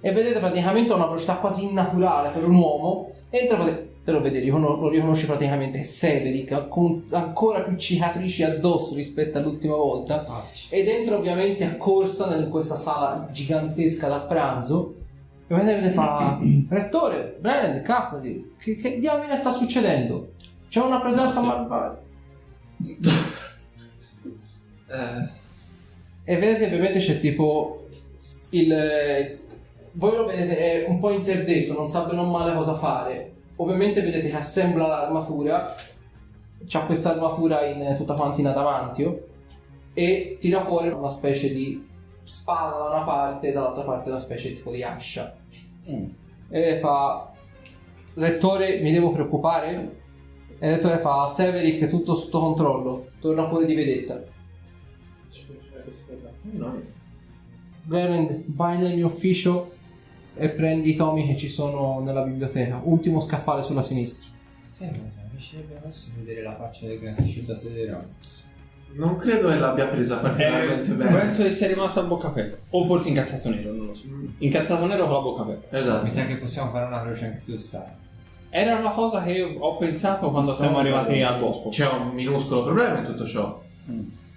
e 0.00 0.12
vedete 0.12 0.38
praticamente 0.38 0.92
a 0.92 0.96
una 0.96 1.06
velocità 1.06 1.36
quasi 1.36 1.64
innaturale 1.64 2.30
per 2.30 2.44
un 2.44 2.56
uomo, 2.56 3.10
entra 3.30 3.56
te 4.02 4.12
lo 4.12 4.22
vedi, 4.22 4.46
lo 4.46 4.88
riconosci 4.88 5.26
praticamente 5.26 5.84
Severic 5.84 6.68
con 6.68 7.04
ancora 7.10 7.60
più 7.60 7.76
cicatrici 7.76 8.42
addosso 8.42 8.94
rispetto 8.94 9.38
all'ultima 9.38 9.76
volta. 9.76 10.26
E 10.68 10.82
dentro 10.82 11.18
ovviamente 11.18 11.64
a 11.64 11.76
corsa 11.76 12.34
in 12.36 12.48
questa 12.48 12.76
sala 12.76 13.28
gigantesca 13.30 14.08
da 14.08 14.20
pranzo. 14.20 14.94
E 15.46 15.54
vedete 15.54 15.90
fa 15.90 16.38
Rettore, 16.68 17.36
Brand, 17.38 17.82
Cassidy, 17.82 18.54
che, 18.58 18.76
che 18.76 18.98
diamine 18.98 19.36
sta 19.36 19.52
succedendo? 19.52 20.32
C'è 20.68 20.80
una 20.80 21.00
presenza 21.00 21.40
malvagia 21.40 21.98
Eh, 24.92 25.28
E 26.24 26.36
vedete 26.36 26.64
ovviamente 26.64 26.98
c'è 26.98 27.20
tipo 27.20 27.86
il, 28.50 29.39
voi 29.92 30.16
lo 30.16 30.26
vedete, 30.26 30.84
è 30.84 30.88
un 30.88 30.98
po' 30.98 31.10
interdetto, 31.10 31.72
non 31.72 31.88
sa 31.88 32.04
bene 32.04 32.20
o 32.20 32.24
male 32.24 32.54
cosa 32.54 32.74
fare. 32.74 33.32
Ovviamente 33.56 34.00
vedete 34.00 34.30
che 34.30 34.36
assembla 34.36 34.86
l'armatura, 34.86 35.74
c'ha 36.66 36.86
questa 36.86 37.10
armatura 37.10 37.64
in, 37.66 37.94
tutta 37.96 38.14
quanta 38.14 38.40
in 38.40 38.46
adamantio 38.46 39.26
e 39.92 40.38
tira 40.40 40.60
fuori 40.60 40.88
una 40.88 41.10
specie 41.10 41.52
di 41.52 41.88
spada 42.22 42.76
da 42.76 42.88
una 42.88 43.02
parte 43.02 43.48
e 43.48 43.52
dall'altra 43.52 43.82
parte 43.82 44.08
una 44.08 44.18
specie 44.18 44.54
tipo 44.54 44.70
di 44.70 44.82
ascia. 44.82 45.36
E 46.48 46.78
fa, 46.78 47.32
lettore, 48.14 48.80
mi 48.80 48.92
devo 48.92 49.12
preoccupare? 49.12 49.98
E 50.58 50.68
il 50.68 50.74
lettore 50.74 50.98
fa, 50.98 51.28
Severick, 51.28 51.88
tutto 51.88 52.14
sotto 52.14 52.38
controllo, 52.38 53.08
torna 53.20 53.44
pure 53.44 53.66
di 53.66 53.74
vedetta. 53.74 54.22
No. 56.52 56.82
Verland, 57.84 58.44
vai 58.46 58.78
nel 58.78 58.94
mio 58.94 59.06
ufficio 59.06 59.78
e 60.42 60.48
prendi 60.48 60.90
i 60.90 60.96
tomi 60.96 61.26
che 61.26 61.36
ci 61.36 61.50
sono 61.50 62.00
nella 62.00 62.22
biblioteca. 62.22 62.80
Ultimo 62.82 63.20
scaffale 63.20 63.60
sulla 63.60 63.82
sinistra. 63.82 64.30
Sì, 64.70 64.84
ma 64.84 64.90
mi 64.92 65.10
piacerebbe 65.36 65.76
adesso 65.76 66.08
vedere 66.16 66.42
la 66.42 66.56
faccia 66.56 66.86
del 66.86 66.98
gran 66.98 67.12
sacerdote. 67.14 67.98
Non 68.92 69.16
credo 69.16 69.48
che 69.48 69.56
l'abbia 69.58 69.86
presa 69.88 70.16
particolarmente 70.18 70.90
Eh, 70.90 70.94
bene. 70.94 71.16
penso 71.18 71.42
che 71.42 71.50
sia 71.50 71.66
rimasto 71.68 72.00
a 72.00 72.04
bocca 72.04 72.28
aperta. 72.28 72.56
O 72.70 72.84
forse 72.86 73.08
incazzato 73.10 73.50
nero, 73.50 73.72
non 73.72 73.86
lo 73.88 73.94
so. 73.94 74.06
Incazzato 74.38 74.86
nero 74.86 75.04
con 75.04 75.12
la 75.14 75.20
bocca 75.20 75.42
aperta. 75.42 75.76
Esatto. 75.78 76.02
Mi 76.04 76.10
sa 76.10 76.24
che 76.26 76.36
possiamo 76.36 76.70
fare 76.70 76.86
una 76.86 77.02
croce 77.02 77.26
anche 77.26 77.38
su 77.38 77.56
Star. 77.58 77.94
Era 78.48 78.78
una 78.78 78.90
cosa 78.90 79.22
che 79.22 79.56
ho 79.58 79.76
pensato 79.76 80.30
quando 80.30 80.52
siamo 80.52 80.78
arrivati 80.78 81.20
al 81.22 81.38
bosco. 81.38 81.68
C'è 81.68 81.86
un 81.86 82.08
minuscolo 82.14 82.64
problema 82.64 82.98
in 82.98 83.04
tutto 83.04 83.24
ciò. 83.26 83.62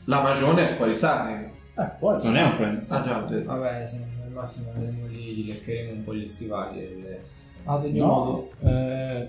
La 0.06 0.22
magione 0.22 0.70
è 0.72 0.76
fuori 0.76 0.94
Sarni. 0.94 1.52
Eh, 1.76 1.90
poi 1.98 2.22
Non 2.24 2.36
è 2.38 2.44
un 2.44 2.56
problema. 2.56 2.82
Ah 2.90 3.04
già. 3.04 3.26
Vabbè, 3.46 3.86
se 3.88 3.96
al 4.24 4.32
massimo 4.32 4.72
lì, 4.78 5.03
gli 5.34 5.48
leccheremo 5.48 5.92
un 5.92 6.04
po' 6.04 6.14
gli 6.16 6.26
stivali. 6.28 6.80
E... 6.80 7.20
Ad 7.66 7.84
ogni 7.86 8.00
No. 8.00 8.06
modo, 8.08 8.52
eh, 8.62 9.28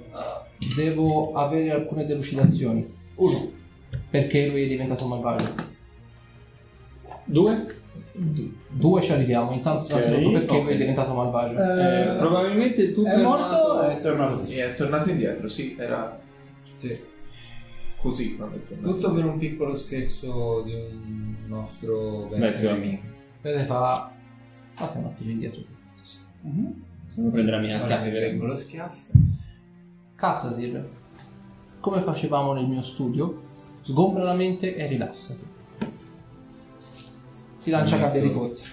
devo 0.76 1.34
avere 1.34 1.70
alcune 1.70 2.04
delucidazioni. 2.06 2.92
Uno, 3.16 3.50
perché 4.10 4.48
lui 4.48 4.64
è 4.64 4.68
diventato 4.68 5.06
malvagio. 5.06 5.72
Due? 7.26 7.82
Due 8.70 9.00
ci 9.02 9.12
arriviamo. 9.12 9.52
Intanto 9.52 9.84
Ok, 9.84 9.90
innanzitutto 9.90 10.30
perché 10.32 10.56
ok. 10.56 10.62
lui 10.62 10.72
è 10.72 10.76
diventato 10.76 11.14
malvagio. 11.14 11.54
Eh, 11.62 12.16
probabilmente 12.18 12.82
il 12.82 12.92
tutto 12.92 13.08
è 13.08 13.14
è 13.14 13.22
morto 13.22 13.82
e 13.88 13.92
è 13.92 14.00
tornato 14.00 14.38
così. 14.38 14.56
E 14.56 14.64
è 14.64 14.74
tornato 14.74 15.10
indietro, 15.10 15.48
sì, 15.48 15.76
era 15.78 16.20
Sì. 16.72 16.98
così 17.96 18.36
quando 18.36 18.56
è 18.56 18.62
tornato. 18.64 18.94
Tutto 18.94 19.12
per 19.14 19.24
un 19.24 19.38
piccolo 19.38 19.74
scherzo 19.74 20.62
di 20.62 20.72
un 20.74 21.34
nostro 21.46 22.28
Vecchio 22.28 22.70
amico. 22.70 23.02
Vedete 23.42 23.64
fa... 23.64 24.12
Fate 24.74 24.98
un 24.98 25.04
attimo 25.04 25.30
indietro. 25.30 25.62
Devo 26.46 27.30
prendere 27.30 27.56
la 27.56 27.62
mia 27.62 27.78
vedremo 28.02 28.40
per 28.40 28.48
lo 28.48 28.56
schiaffo. 28.56 29.10
Cassasir, 30.14 30.88
come 31.80 32.00
facevamo 32.00 32.52
nel 32.52 32.66
mio 32.66 32.82
studio, 32.82 33.40
sgombra 33.82 34.24
la 34.24 34.34
mente 34.34 34.76
e 34.76 34.86
rilassati. 34.86 35.52
Ti 37.62 37.70
lancia 37.70 37.96
gabbia 37.96 38.20
di 38.20 38.28
forza. 38.28 38.66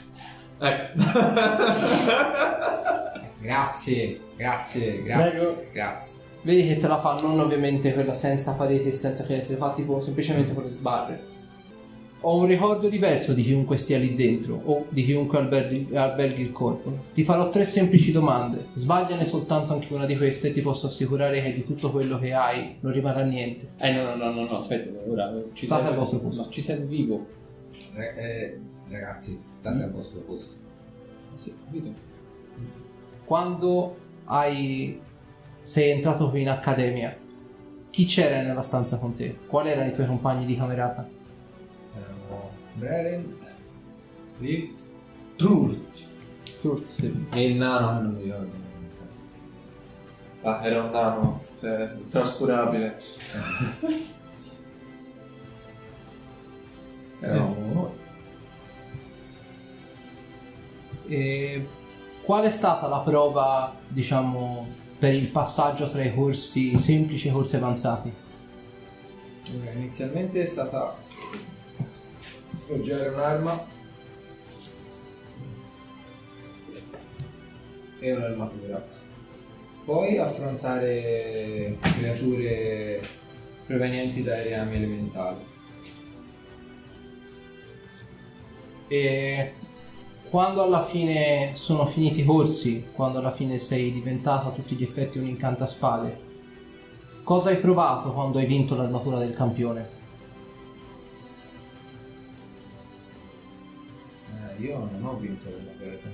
Ecco. 0.59 0.99
Grazie, 3.41 4.19
grazie, 4.37 5.01
grazie, 5.01 5.29
Prego. 5.29 5.63
grazie. 5.71 6.19
Vedi 6.43 6.67
che 6.67 6.77
te 6.77 6.87
la 6.87 6.99
fa 6.99 7.19
non 7.19 7.39
ovviamente 7.39 7.91
quella 7.91 8.13
senza 8.13 8.53
pareti 8.53 8.89
e 8.89 8.93
senza 8.93 9.23
finestre, 9.23 9.55
fa 9.55 9.73
tipo 9.73 9.99
semplicemente 9.99 10.53
con 10.53 10.63
le 10.63 10.69
sbarre. 10.69 11.23
Ho 12.23 12.37
un 12.37 12.45
ricordo 12.45 12.87
diverso 12.87 13.33
di 13.33 13.41
chiunque 13.41 13.77
stia 13.77 13.97
lì 13.97 14.13
dentro 14.13 14.61
o 14.65 14.85
di 14.89 15.03
chiunque 15.03 15.39
alberghi, 15.39 15.95
alberghi 15.95 16.41
il 16.43 16.51
corpo. 16.51 17.05
Ti 17.15 17.23
farò 17.23 17.49
tre 17.49 17.65
semplici 17.65 18.11
domande. 18.11 18.67
Sbagliane 18.75 19.25
soltanto 19.25 19.73
anche 19.73 19.91
una 19.91 20.05
di 20.05 20.15
queste 20.15 20.49
e 20.49 20.53
ti 20.53 20.61
posso 20.61 20.85
assicurare 20.85 21.41
che 21.41 21.51
di 21.51 21.65
tutto 21.65 21.89
quello 21.89 22.19
che 22.19 22.31
hai 22.33 22.75
non 22.81 22.91
rimarrà 22.91 23.23
niente. 23.23 23.69
Eh 23.79 23.91
no, 23.91 24.03
no, 24.03 24.15
no, 24.15 24.31
no, 24.31 24.45
no, 24.45 24.59
aspetta, 24.59 24.99
ora 25.09 25.33
ci 25.53 25.65
State 25.65 25.81
serve- 25.81 25.95
al 25.97 25.99
vostro 25.99 26.19
posto. 26.19 26.43
No, 26.43 26.49
ci 26.49 26.61
serve 26.61 26.85
vivo. 26.85 27.25
Re- 27.93 28.15
eh, 28.15 28.59
ragazzi, 28.89 29.41
state 29.59 29.83
al 29.83 29.91
vostro 29.91 30.19
posto. 30.19 30.53
Sì, 31.37 31.51
capito? 31.65 31.91
Quando 33.25 33.95
hai... 34.25 34.99
sei 35.63 35.89
entrato 35.89 36.29
qui 36.29 36.41
in 36.41 36.49
accademia, 36.49 37.17
chi 37.89 38.05
c'era 38.05 38.43
nella 38.43 38.61
stanza 38.61 38.97
con 38.99 39.15
te? 39.15 39.37
Quali 39.47 39.69
erano 39.69 39.89
i 39.89 39.93
tuoi 39.93 40.05
compagni 40.05 40.45
di 40.45 40.55
camerata? 40.55 41.19
Erano 42.71 42.75
Breren, 42.75 43.37
Lift 44.39 44.83
Trurt. 45.35 46.07
e 47.33 47.43
il 47.43 47.55
nano 47.55 47.87
che 47.87 48.01
non 48.01 48.13
mi 48.15 48.23
ricordo. 48.23 48.59
Ah, 50.43 50.61
era 50.63 50.83
un 50.83 50.91
nano, 50.91 51.41
cioè, 51.59 51.91
trascurabile. 52.09 52.97
Eravamo 57.19 57.73
noi. 57.73 57.89
E 61.07 61.67
qual 62.23 62.45
è 62.45 62.49
stata 62.49 62.87
la 62.87 62.99
prova, 62.99 63.75
diciamo, 63.87 64.67
per 64.97 65.13
il 65.13 65.27
passaggio 65.27 65.89
tra 65.89 66.03
i 66.03 66.15
corsi 66.15 66.77
semplici 66.77 67.27
e 67.27 67.31
i 67.31 67.33
corsi 67.33 67.55
avanzati? 67.55 68.11
Inizialmente 69.75 70.41
è 70.41 70.45
stata 70.45 70.95
forgiare 72.71 73.09
un'arma 73.09 73.65
e 77.99 78.13
un'armatura. 78.13 78.87
Poi 79.83 80.17
affrontare 80.17 81.75
creature 81.81 83.01
provenienti 83.65 84.23
dai 84.23 84.43
reami 84.45 84.75
elementali. 84.77 85.49
E 88.87 89.53
quando 90.29 90.63
alla 90.63 90.83
fine 90.83 91.51
sono 91.55 91.85
finiti 91.85 92.21
i 92.21 92.25
corsi, 92.25 92.87
quando 92.93 93.19
alla 93.19 93.31
fine 93.31 93.59
sei 93.59 93.91
diventato 93.91 94.47
a 94.47 94.51
tutti 94.51 94.75
gli 94.75 94.83
effetti 94.83 95.17
un 95.17 95.27
incantaspade, 95.27 96.21
cosa 97.25 97.49
hai 97.49 97.57
provato 97.57 98.13
quando 98.13 98.39
hai 98.39 98.45
vinto 98.45 98.77
l'armatura 98.77 99.17
del 99.17 99.35
campione? 99.35 99.99
Io 104.61 104.77
non 104.77 105.03
ho 105.03 105.17
vinto 105.17 105.49
la 105.49 105.73
guerra 105.77 106.09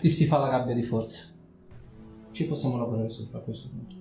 Ti 0.00 0.10
si 0.10 0.26
fa 0.26 0.38
la 0.38 0.48
gabbia 0.48 0.74
di 0.74 0.82
forza. 0.82 1.24
Ci 2.32 2.46
possiamo 2.46 2.78
lavorare 2.78 3.10
sopra 3.10 3.38
a 3.38 3.42
questo 3.42 3.68
punto. 3.68 3.98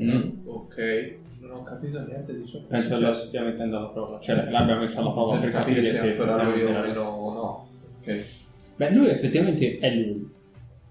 Mm. 0.00 0.46
Ok, 0.46 1.16
non 1.40 1.50
ho 1.50 1.62
capito 1.62 2.00
niente 2.06 2.34
di 2.36 2.46
ciò 2.46 2.58
che 2.60 2.64
è 2.64 2.68
Penso 2.68 2.94
che 2.94 3.00
la 3.00 3.12
stia 3.12 3.42
mettendo 3.42 3.76
alla 3.76 3.88
prova. 3.88 4.18
Cioè, 4.20 4.50
l'abbiamo 4.50 4.80
messo 4.80 4.98
alla 4.98 5.10
prova 5.10 5.36
Per 5.38 5.50
capire 5.50 5.82
se 5.82 5.90
se 5.90 6.10
ancora 6.10 6.42
lui 6.42 6.62
o 6.62 6.70
meno 6.70 7.02
o 7.02 7.32
no. 7.32 7.68
Ok. 8.00 8.24
Beh, 8.76 8.92
lui 8.92 9.08
effettivamente 9.08 9.78
è 9.78 9.94
lui. 9.94 10.30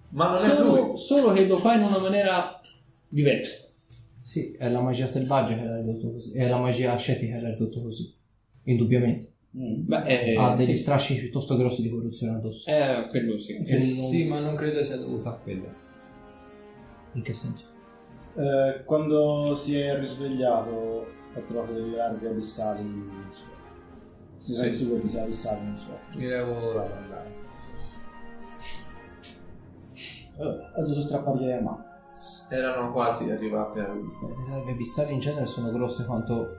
Ma 0.10 0.28
non 0.32 0.44
è 0.44 0.56
Solo, 0.56 0.86
lui. 0.88 0.98
solo 0.98 1.34
che 1.34 1.48
lo 1.48 1.58
fa 1.58 1.74
in 1.76 1.84
una 1.84 1.98
maniera 1.98 2.62
diversa. 3.08 3.68
Sì, 4.22 4.52
è 4.52 4.70
la 4.70 4.82
magia 4.82 5.08
selvaggia 5.08 5.56
che 5.56 5.64
l'ha 5.64 5.78
ridotto 5.78 6.12
così. 6.12 6.32
È 6.34 6.48
la 6.48 6.60
magia 6.60 6.94
ascetica 6.94 7.36
che 7.36 7.42
l'ha 7.42 7.50
ridotto 7.50 7.82
così. 7.82 8.14
Indubbiamente. 8.72 9.34
Beh, 9.52 10.04
eh, 10.06 10.36
ha 10.38 10.56
degli 10.56 10.76
sì. 10.76 10.78
strascichi 10.78 11.22
piuttosto 11.22 11.58
grossi 11.58 11.82
di 11.82 11.90
corruzione 11.90 12.36
addosso. 12.38 12.70
Eh, 12.70 13.08
quello 13.10 13.38
sì. 13.40 13.54
E 13.54 13.58
non- 13.58 14.10
Sì, 14.10 14.28
ma 14.28 14.40
non 14.40 14.54
credo 14.56 14.84
sia 14.84 14.98
dovuto 14.98 15.28
a 15.28 15.34
quello. 15.38 15.66
In 17.14 17.24
che 17.24 17.34
senso? 17.34 17.66
Eh, 18.36 18.84
quando 18.86 19.56
si 19.56 19.76
è 19.76 19.98
risvegliato 19.98 21.08
ha 21.36 21.40
trovato 21.42 21.74
delle 21.74 21.96
larve 21.96 22.30
abissali 22.30 22.84
nel 22.84 23.30
suo 23.34 23.48
Sì. 24.38 24.54
sì. 24.54 24.76
su 24.76 24.94
abissali 24.94 25.24
abissali 25.26 25.66
nel 25.66 25.78
suo 25.78 25.98
Mi 26.16 26.28
levo 26.28 26.56
ora 26.70 26.84
andare. 26.84 27.34
eh, 30.38 30.44
ha 30.76 30.82
dovuto 30.82 31.02
strappargli 31.02 31.48
la 31.48 31.62
mano 31.62 31.84
Erano 32.50 32.92
quasi 32.92 33.30
arrivate 33.32 33.80
a 33.82 33.88
lui. 33.94 34.10
Eh, 34.24 34.28
Le 34.28 34.50
larve 34.50 34.72
abissali 34.72 35.14
in 35.14 35.20
genere 35.20 35.46
sono 35.46 35.72
grosse 35.72 36.06
quanto... 36.06 36.56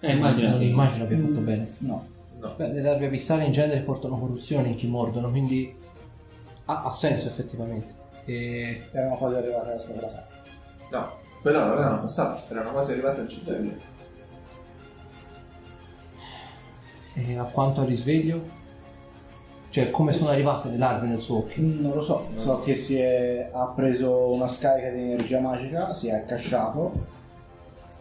Eh, 0.00 0.12
immagina. 0.12 0.50
Non 0.50 0.62
immagino 0.62 1.04
abbia 1.04 1.18
fatto 1.18 1.40
bene. 1.40 1.74
no 1.78 2.18
No. 2.40 2.54
Beh, 2.56 2.72
le 2.72 2.80
larve 2.80 3.06
abissali 3.06 3.44
in 3.44 3.52
genere 3.52 3.80
portano 3.80 4.18
corruzione 4.18 4.68
in 4.68 4.76
chi 4.76 4.86
mordono, 4.86 5.28
quindi 5.28 5.76
ha, 6.64 6.84
ha 6.84 6.92
senso 6.92 7.28
effettivamente. 7.28 7.94
E 8.24 8.86
erano 8.92 9.16
quasi 9.16 9.34
arrivate 9.34 9.70
alla 9.70 9.78
scatola 9.78 10.26
No, 10.90 11.12
però 11.42 11.66
non 11.66 11.78
erano 11.78 12.00
passate, 12.00 12.52
erano 12.52 12.72
quasi 12.72 12.92
arrivate 12.92 13.20
al 13.20 13.28
cittadino. 13.28 13.76
E 17.12 17.36
a 17.36 17.44
quanto 17.44 17.82
al 17.82 17.86
risveglio? 17.86 18.58
Cioè, 19.68 19.90
come 19.90 20.12
sono 20.12 20.30
arrivate 20.30 20.70
le 20.70 20.78
larve 20.78 21.06
nel 21.06 21.20
suo 21.20 21.38
occhio? 21.38 21.62
non 21.62 21.92
lo 21.92 22.02
so 22.02 22.26
so 22.34 22.60
che 22.60 22.74
si 22.74 22.96
è 22.96 23.50
ha 23.52 23.68
preso 23.68 24.32
una 24.32 24.48
scarica 24.48 24.90
di 24.90 25.12
energia 25.12 25.38
magica 25.38 25.92
si 25.92 26.08
è 26.08 26.14
accasciato 26.14 27.18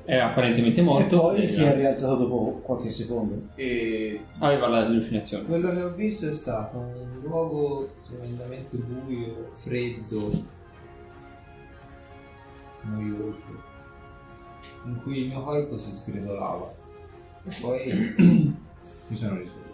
è 0.09 0.17
apparentemente 0.17 0.79
E 0.81 0.83
morto. 0.83 1.19
poi 1.19 1.43
e 1.43 1.47
si 1.47 1.61
è 1.63 1.75
rialzato 1.75 2.15
dopo 2.15 2.61
qualche 2.63 2.89
secondo. 2.89 3.49
E 3.55 4.19
aveva 4.39 4.67
l'allucinazione. 4.67 5.45
Quello 5.45 5.69
che 5.69 5.81
ho 5.83 5.93
visto 5.93 6.27
è 6.27 6.33
stato 6.33 6.77
un 6.77 7.19
luogo 7.21 7.89
tremendamente 8.07 8.75
buio, 8.75 9.49
freddo, 9.51 10.31
noioso, 12.81 13.37
in 14.85 14.99
cui 15.03 15.19
il 15.19 15.27
mio 15.27 15.43
corpo 15.43 15.77
si 15.77 15.91
sgretolava. 15.93 16.73
E 17.43 17.55
poi 17.61 18.15
mi 19.07 19.15
sono 19.15 19.37
risolto. 19.37 19.67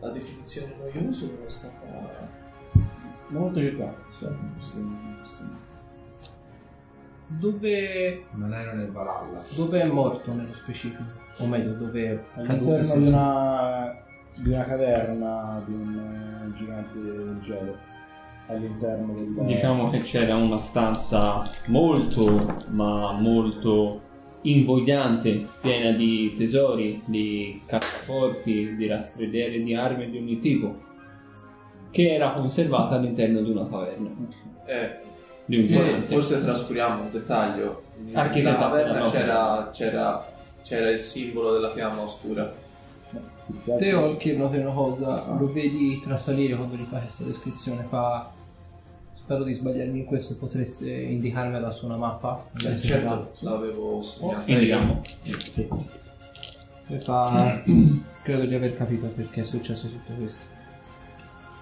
la 0.00 0.08
definizione 0.10 0.74
noioso 0.78 1.30
è 1.46 1.50
stata... 1.50 2.42
Molto 3.28 3.58
aiutato. 3.58 4.02
Dove, 7.26 8.24
Non 8.32 8.52
ero 8.52 8.74
nel 8.76 8.90
Valhalla. 8.90 9.42
dove 9.54 9.80
è 9.80 9.86
morto 9.86 10.32
nello 10.32 10.52
specifico? 10.52 11.02
O 11.38 11.46
meglio, 11.46 11.72
dove 11.72 12.10
è 12.10 12.42
caduto? 12.42 12.74
All'interno 12.74 12.96
di 13.00 13.06
una, 13.08 13.96
di 14.36 14.48
una 14.50 14.64
caverna 14.64 15.62
di 15.66 15.72
un 15.72 16.50
eh, 16.52 16.56
gigante 16.56 17.40
gelo. 17.40 17.76
All'interno 18.46 19.14
del... 19.14 19.46
Diciamo 19.46 19.88
che 19.88 20.00
c'era 20.00 20.36
una 20.36 20.60
stanza 20.60 21.42
molto, 21.68 22.58
ma 22.68 23.12
molto 23.12 24.00
invogliante, 24.42 25.48
piena 25.62 25.92
di 25.92 26.34
tesori, 26.36 27.00
di 27.06 27.62
cassaforti, 27.64 28.76
di 28.76 28.86
rastrelliere 28.86 29.62
di 29.62 29.74
armi 29.74 30.10
di 30.10 30.18
ogni 30.18 30.38
tipo, 30.38 30.76
che 31.90 32.12
era 32.14 32.32
conservata 32.32 32.96
all'interno 32.96 33.40
di 33.40 33.50
una 33.50 33.66
caverna. 33.66 34.10
Eh, 34.66 34.98
forse, 35.46 36.00
forse 36.02 36.42
trascuriamo 36.42 37.02
un 37.02 37.10
dettaglio. 37.10 37.82
Nella 38.04 38.20
Architettato 38.20 38.60
caverna 38.60 39.00
da 39.00 39.10
c'era, 39.10 39.70
c'era, 39.72 40.32
c'era 40.62 40.90
il 40.90 40.98
simbolo 40.98 41.52
della 41.52 41.70
fiamma 41.70 42.02
oscura. 42.02 42.52
Te 43.78 43.92
Olkir 43.92 44.36
noti 44.36 44.56
una 44.56 44.72
cosa, 44.72 45.26
lo 45.38 45.52
vedi 45.52 46.00
trasalire 46.00 46.56
quando 46.56 46.76
gli 46.76 46.86
fai 46.88 47.00
questa 47.00 47.24
descrizione, 47.24 47.84
fa... 47.88 48.32
Spero 49.12 49.42
di 49.42 49.54
sbagliarmi 49.54 50.00
in 50.00 50.04
questo, 50.04 50.36
potreste 50.36 50.90
indicarmi 50.90 51.54
adesso 51.54 51.86
una 51.86 51.96
mappa? 51.96 52.44
Eh, 52.62 52.78
certo, 52.78 53.32
l'avevo 53.38 54.02
segnato. 54.02 54.50
Indichiamo. 54.50 55.00
E 56.88 57.00
fa... 57.00 57.62
Credo 58.22 58.44
di 58.44 58.54
aver 58.54 58.76
capito 58.76 59.06
perché 59.06 59.40
è 59.40 59.44
successo 59.44 59.88
tutto 59.88 60.12
questo. 60.12 60.44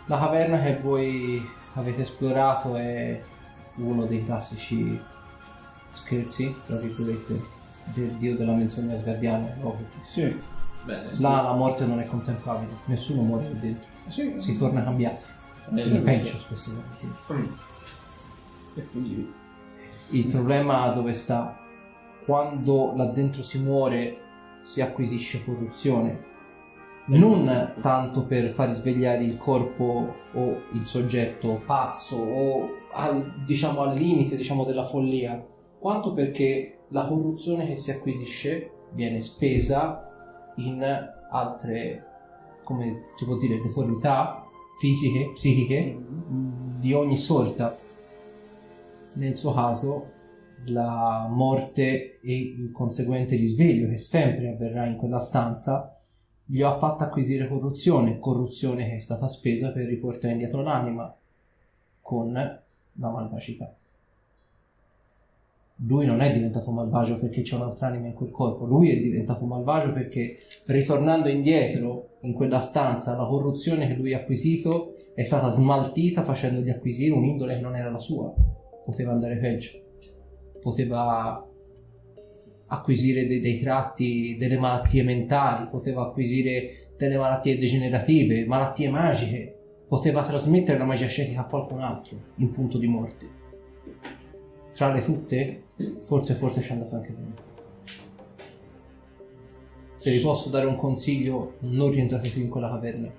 La 0.06 0.18
caverna 0.18 0.60
che 0.60 0.78
voi 0.82 1.40
avete 1.74 2.02
esplorato 2.02 2.74
è 2.74 3.20
uno 3.76 4.04
dei 4.06 4.24
classici 4.24 5.00
scherzi, 5.92 6.54
tra 6.66 6.76
virgolette, 6.76 7.40
del 7.84 8.10
dio 8.12 8.36
della 8.36 8.52
menzogna 8.52 8.96
sgardiana. 8.96 9.56
ovvio. 9.60 9.86
Sì. 10.02 10.50
Bene. 10.84 11.10
Là 11.18 11.42
la 11.42 11.54
morte 11.54 11.84
non 11.84 12.00
è 12.00 12.06
contemplabile, 12.06 12.72
nessuno 12.86 13.22
muore 13.22 13.48
qui 13.50 13.60
dentro, 13.60 13.88
Sì, 14.08 14.34
si 14.38 14.58
torna 14.58 14.82
cambiati. 14.82 15.22
Eh, 15.76 15.98
peggio 16.00 16.38
spesso 16.38 16.70
e 16.70 16.74
volentieri. 16.74 17.14
Mm. 17.32 17.52
E 18.74 18.86
quindi... 18.90 19.32
Il 20.08 20.26
problema 20.26 20.88
dove 20.88 21.14
sta? 21.14 21.56
Quando 22.24 22.92
là 22.96 23.06
dentro 23.06 23.42
si 23.42 23.58
muore 23.58 24.20
si 24.64 24.80
acquisisce 24.80 25.44
corruzione. 25.44 26.30
Non 27.04 27.74
tanto 27.80 28.24
per 28.26 28.50
far 28.50 28.68
risvegliare 28.68 29.24
il 29.24 29.36
corpo 29.36 30.14
o 30.34 30.62
il 30.72 30.84
soggetto 30.84 31.60
pazzo 31.66 32.16
o 32.16 32.68
al, 32.92 33.42
diciamo 33.44 33.80
al 33.80 33.96
limite 33.96 34.36
diciamo, 34.36 34.64
della 34.64 34.84
follia, 34.84 35.44
quanto 35.80 36.12
perché 36.12 36.84
la 36.88 37.06
corruzione 37.06 37.66
che 37.66 37.76
si 37.76 37.90
acquisisce 37.90 38.70
viene 38.92 39.20
spesa 39.20 40.08
in 40.56 40.84
altre, 41.30 42.06
come 42.62 43.08
si 43.16 43.24
può 43.24 43.36
dire, 43.36 43.60
deformità 43.60 44.46
fisiche, 44.78 45.32
psichiche, 45.34 45.92
mh, 45.92 46.78
di 46.78 46.92
ogni 46.92 47.16
sorta. 47.16 47.76
Nel 49.14 49.36
suo 49.36 49.52
caso, 49.52 50.10
la 50.66 51.26
morte 51.28 52.20
e 52.20 52.54
il 52.56 52.70
conseguente 52.70 53.34
risveglio 53.34 53.88
che 53.88 53.98
sempre 53.98 54.50
avverrà 54.50 54.86
in 54.86 54.96
quella 54.96 55.18
stanza 55.18 55.96
gli 56.44 56.62
ha 56.62 56.76
fatto 56.76 57.04
acquisire 57.04 57.48
corruzione, 57.48 58.18
corruzione 58.18 58.88
che 58.88 58.96
è 58.96 59.00
stata 59.00 59.28
spesa 59.28 59.70
per 59.70 59.86
riportare 59.86 60.32
indietro 60.32 60.62
l'anima 60.62 61.14
con 62.00 62.32
la 62.32 63.08
malvagità. 63.10 63.74
Lui 65.84 66.06
non 66.06 66.20
è 66.20 66.32
diventato 66.32 66.70
malvagio 66.70 67.18
perché 67.18 67.42
c'è 67.42 67.56
un'altra 67.56 67.88
anima 67.88 68.06
in 68.06 68.14
quel 68.14 68.30
corpo, 68.30 68.66
lui 68.66 68.90
è 68.90 69.00
diventato 69.00 69.44
malvagio 69.46 69.92
perché 69.92 70.36
ritornando 70.66 71.28
indietro 71.28 72.18
in 72.20 72.34
quella 72.34 72.60
stanza 72.60 73.16
la 73.16 73.26
corruzione 73.26 73.86
che 73.88 73.94
lui 73.94 74.14
ha 74.14 74.18
acquisito 74.18 74.94
è 75.14 75.24
stata 75.24 75.50
smaltita 75.50 76.22
facendogli 76.22 76.70
acquisire 76.70 77.14
un'indole 77.14 77.56
che 77.56 77.60
non 77.60 77.76
era 77.76 77.90
la 77.90 77.98
sua. 77.98 78.32
Poteva 78.84 79.12
andare 79.12 79.36
peggio. 79.36 79.70
Poteva 80.60 81.46
acquisire 82.72 83.26
dei, 83.26 83.40
dei 83.40 83.60
tratti, 83.60 84.36
delle 84.38 84.58
malattie 84.58 85.02
mentali, 85.02 85.68
poteva 85.68 86.02
acquisire 86.02 86.94
delle 86.96 87.16
malattie 87.16 87.58
degenerative, 87.58 88.46
malattie 88.46 88.88
magiche, 88.88 89.56
poteva 89.86 90.24
trasmettere 90.24 90.78
la 90.78 90.84
magia 90.84 91.04
ascetica 91.04 91.42
a 91.42 91.46
qualcun 91.46 91.80
altro 91.80 92.16
in 92.36 92.50
punto 92.50 92.78
di 92.78 92.86
morte. 92.86 93.40
Tra 94.72 94.90
le 94.90 95.04
tutte, 95.04 95.64
forse 96.06 96.32
forse 96.34 96.62
ci 96.62 96.70
è 96.70 96.72
andato 96.72 96.94
anche 96.94 97.12
bene. 97.12 97.50
Se 99.96 100.10
vi 100.10 100.20
posso 100.20 100.48
dare 100.48 100.66
un 100.66 100.76
consiglio, 100.76 101.56
non 101.60 101.90
rientrate 101.90 102.30
più 102.30 102.42
in 102.42 102.48
quella 102.48 102.70
caverna. 102.70 103.12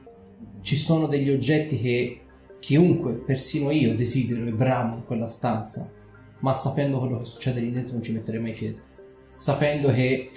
Ci 0.61 0.75
sono 0.75 1.05
degli 1.05 1.29
oggetti 1.29 1.79
che 1.79 2.21
chiunque, 2.59 3.13
persino 3.13 3.69
io, 3.69 3.95
desidero 3.95 4.45
e 4.45 4.51
bramo 4.51 4.95
in 4.95 5.05
quella 5.05 5.27
stanza, 5.27 5.89
ma 6.39 6.53
sapendo 6.53 6.97
quello 6.97 7.19
che 7.19 7.25
succede 7.25 7.59
lì 7.59 7.71
dentro 7.71 7.93
non 7.93 8.03
ci 8.03 8.11
metterei 8.11 8.41
mai 8.41 8.53
piede. 8.53 8.91
Sapendo 9.43 9.91
che 9.91 10.32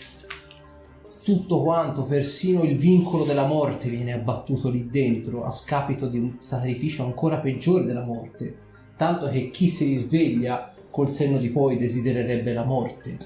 tutto 1.22 1.62
quanto, 1.62 2.06
persino 2.06 2.64
il 2.64 2.76
vincolo 2.76 3.22
della 3.22 3.46
morte 3.46 3.88
viene 3.88 4.12
abbattuto 4.12 4.68
lì 4.68 4.90
dentro 4.90 5.44
a 5.44 5.52
scapito 5.52 6.08
di 6.08 6.18
un 6.18 6.38
sacrificio 6.40 7.04
ancora 7.04 7.36
peggiore 7.36 7.84
della 7.84 8.02
morte, 8.02 8.56
tanto 8.96 9.28
che 9.28 9.50
chi 9.50 9.68
si 9.68 9.84
risveglia 9.94 10.74
col 10.90 11.08
senno 11.08 11.38
di 11.38 11.50
poi 11.50 11.78
desidererebbe 11.78 12.52
la 12.52 12.64
morte 12.64 13.16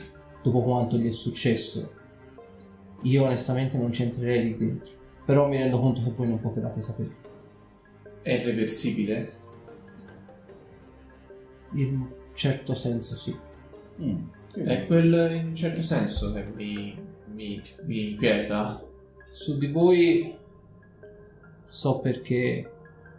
dopo 0.42 0.60
quanto 0.60 0.98
gli 0.98 1.08
è 1.08 1.12
successo. 1.12 1.90
Io 3.04 3.24
onestamente 3.24 3.78
non 3.78 3.90
ci 3.90 4.02
entrerei 4.02 4.42
lì 4.42 4.56
dentro, 4.58 4.92
però 5.24 5.48
mi 5.48 5.56
rendo 5.56 5.80
conto 5.80 6.02
che 6.02 6.10
voi 6.10 6.28
non 6.28 6.40
potevate 6.40 6.82
sapere. 6.82 7.16
È 8.20 8.34
irreversibile? 8.34 9.32
In 11.72 11.86
un 11.86 12.08
certo 12.34 12.74
senso 12.74 13.16
sì. 13.16 13.34
Mm. 14.02 14.39
È 14.54 14.86
quel 14.86 15.30
in 15.32 15.46
un 15.48 15.54
certo 15.54 15.82
senso 15.82 16.32
che 16.32 16.44
mi, 16.54 16.96
mi, 17.34 17.62
mi 17.84 18.10
inquieta. 18.10 18.82
Su 19.30 19.58
di 19.58 19.68
voi 19.68 20.36
so 21.68 22.00
perché 22.00 22.68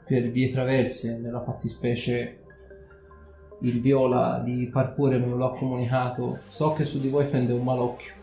per 0.05 0.29
vie 0.29 0.49
traverse, 0.49 1.17
nella 1.17 1.41
fattispecie 1.41 2.37
il 3.61 3.79
viola 3.79 4.41
di 4.43 4.67
Parpure 4.71 5.17
me 5.19 5.27
lo 5.27 5.45
ha 5.45 5.55
comunicato, 5.55 6.39
so 6.49 6.73
che 6.73 6.83
su 6.83 6.99
di 6.99 7.07
voi 7.09 7.27
pende 7.27 7.53
un 7.53 7.63
malocchio. 7.63 8.13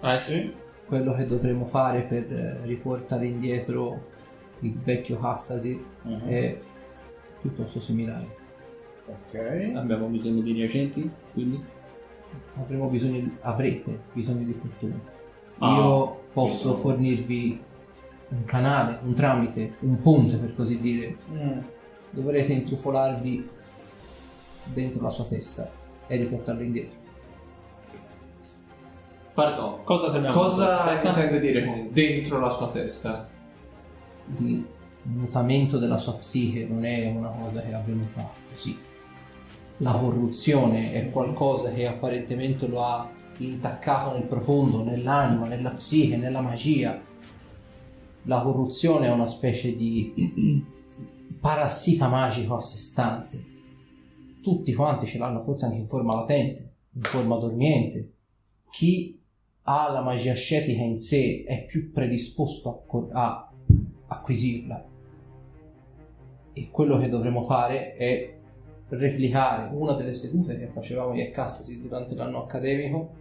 Ah 0.00 0.16
sì? 0.18 0.52
Quello 0.84 1.14
che 1.14 1.24
dovremo 1.26 1.64
fare 1.64 2.02
per 2.02 2.30
eh, 2.32 2.58
riportare 2.64 3.26
indietro 3.26 4.08
il 4.60 4.74
vecchio 4.78 5.18
Castasi 5.18 5.82
Mhm. 6.02 6.26
è 6.28 6.60
piuttosto 7.40 7.80
similare. 7.80 8.26
Ok. 9.06 9.72
Abbiamo 9.74 10.06
bisogno 10.08 10.42
di 10.42 10.52
reagenti, 10.52 11.08
quindi? 11.32 11.62
Avremo 12.60 12.88
bisogno 12.88 13.18
di- 13.20 13.36
avrete 13.40 14.00
bisogno 14.12 14.44
di 14.44 14.52
fortuna. 14.52 14.98
Ah, 15.58 15.76
Io 15.76 16.20
posso 16.32 16.68
io- 16.70 16.76
fornirvi 16.76 17.62
un 18.28 18.44
canale, 18.44 18.98
un 19.04 19.14
tramite, 19.14 19.74
un 19.80 20.00
ponte 20.00 20.36
per 20.36 20.54
così 20.54 20.78
dire. 20.78 21.16
Mm. 21.32 21.58
Dovrete 22.10 22.52
intrufolarvi 22.52 23.48
dentro 24.64 25.02
la 25.02 25.10
sua 25.10 25.24
testa 25.24 25.70
e 26.06 26.16
riportarlo 26.16 26.62
indietro. 26.62 26.96
Pardon. 29.34 29.84
Cosa 29.84 30.26
Cosa 30.32 31.00
intende 31.02 31.40
dire 31.40 31.64
con 31.64 31.88
dentro 31.92 32.40
la 32.40 32.50
sua 32.50 32.68
testa? 32.70 33.28
Il 34.38 34.64
mutamento 35.02 35.78
della 35.78 35.98
sua 35.98 36.14
psiche 36.14 36.66
non 36.66 36.84
è 36.84 37.10
una 37.14 37.28
cosa 37.30 37.60
che 37.62 37.70
è 37.70 37.72
avvenuta 37.74 38.28
così. 38.50 38.76
La 39.80 39.92
corruzione 39.92 40.92
è 40.92 41.10
qualcosa 41.10 41.72
che 41.72 41.86
apparentemente 41.86 42.66
lo 42.66 42.82
ha 42.84 43.10
intaccato 43.38 44.12
nel 44.12 44.26
profondo, 44.26 44.84
nell'anima, 44.84 45.46
nella 45.46 45.70
psiche, 45.70 46.18
nella 46.18 46.42
magia. 46.42 47.02
La 48.24 48.42
corruzione 48.42 49.06
è 49.06 49.10
una 49.10 49.28
specie 49.28 49.74
di 49.74 50.62
parassita 51.40 52.08
magico 52.08 52.56
a 52.56 52.60
sé 52.60 52.76
stante. 52.76 53.44
Tutti 54.42 54.74
quanti 54.74 55.06
ce 55.06 55.16
l'hanno 55.16 55.40
forse 55.40 55.64
anche 55.64 55.78
in 55.78 55.86
forma 55.86 56.14
latente, 56.14 56.74
in 56.92 57.02
forma 57.02 57.38
dormiente. 57.38 58.16
Chi 58.70 59.18
ha 59.62 59.90
la 59.90 60.02
magia 60.02 60.32
ascetica 60.32 60.82
in 60.82 60.98
sé 60.98 61.42
è 61.46 61.64
più 61.64 61.90
predisposto 61.90 62.84
a, 63.12 63.16
a 63.18 63.52
acquisirla. 64.08 64.88
E 66.52 66.68
quello 66.70 66.98
che 66.98 67.08
dovremo 67.08 67.44
fare 67.44 67.94
è 67.94 68.39
replicare 68.90 69.74
una 69.74 69.92
delle 69.92 70.12
sedute 70.12 70.58
che 70.58 70.66
facevamo 70.66 71.14
io 71.14 71.22
e 71.22 71.30
Castasi 71.30 71.80
durante 71.80 72.14
l'anno 72.14 72.42
accademico 72.42 73.18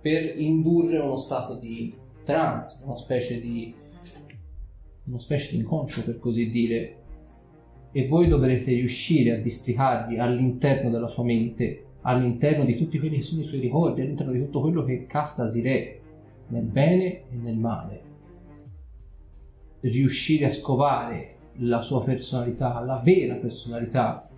per 0.00 0.38
indurre 0.38 0.98
uno 0.98 1.16
stato 1.16 1.54
di 1.54 1.94
trance, 2.24 2.82
una 2.84 2.96
specie 2.96 3.40
di 3.40 3.74
una 5.04 5.18
specie 5.18 5.52
di 5.52 5.58
inconscio 5.58 6.02
per 6.04 6.18
così 6.18 6.50
dire. 6.50 6.96
E 7.92 8.06
voi 8.06 8.28
dovrete 8.28 8.72
riuscire 8.72 9.36
a 9.36 9.40
districarvi 9.40 10.18
all'interno 10.18 10.90
della 10.90 11.08
sua 11.08 11.24
mente 11.24 11.86
all'interno 12.02 12.64
di 12.64 12.76
tutti 12.76 12.98
quelli 12.98 13.16
che 13.16 13.22
sono 13.22 13.42
i 13.42 13.44
suoi 13.44 13.60
ricordi 13.60 14.00
all'interno 14.00 14.32
di 14.32 14.40
tutto 14.40 14.60
quello 14.60 14.82
che 14.84 15.06
Castasi 15.06 15.60
re 15.60 16.00
nel 16.48 16.64
bene 16.64 17.04
e 17.30 17.36
nel 17.40 17.56
male. 17.56 18.10
Riuscire 19.80 20.46
a 20.46 20.50
scovare 20.50 21.36
la 21.56 21.80
sua 21.80 22.02
personalità 22.02 22.80
la 22.80 23.00
vera 23.04 23.34
personalità 23.34 24.28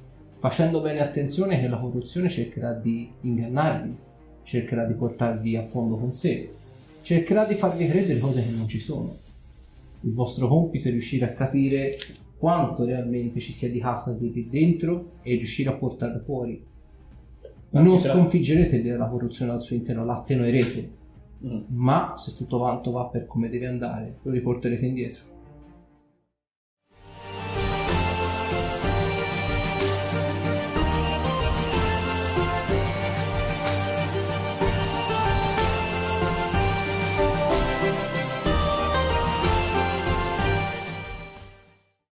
facendo 0.45 0.83
bene 0.83 1.01
attenzione 1.01 1.59
che 1.59 1.69
la 1.69 1.79
corruzione 1.79 2.29
cercherà 2.29 2.75
di 2.75 3.11
ingannarvi 3.23 3.97
cercherà 4.43 4.85
di 4.85 4.93
portarvi 4.93 5.57
a 5.57 5.65
fondo 5.65 5.97
con 5.97 6.13
sé 6.13 6.51
cercherà 7.01 7.47
di 7.47 7.55
farvi 7.55 7.87
credere 7.87 8.19
cose 8.19 8.45
che 8.45 8.51
non 8.51 8.69
ci 8.69 8.79
sono 8.79 9.17
il 10.03 10.13
vostro 10.13 10.47
compito 10.47 10.89
è 10.89 10.91
riuscire 10.91 11.25
a 11.25 11.31
capire 11.31 11.97
quanto 12.37 12.85
realmente 12.85 13.41
ci 13.41 13.53
sia 13.55 13.71
di 13.71 13.81
Hassasi 13.81 14.31
lì 14.31 14.51
dentro 14.51 15.13
e 15.23 15.35
riuscire 15.37 15.71
a 15.71 15.77
portarlo 15.77 16.19
fuori. 16.19 16.63
Ma 17.71 17.81
non 17.81 17.99
sconfiggerete 17.99 18.83
la 18.83 19.07
corruzione 19.07 19.53
al 19.53 19.63
suo 19.63 19.75
interno, 19.75 20.05
la 20.05 20.13
attenuerete, 20.13 20.91
Mm. 21.47 21.61
ma 21.69 22.15
se 22.17 22.35
tutto 22.35 22.59
quanto 22.59 22.91
va 22.91 23.05
per 23.07 23.27
come 23.27 23.51
deve 23.51 23.67
andare, 23.67 24.17
lo 24.23 24.31
riporterete 24.31 24.87
indietro. 24.87 25.34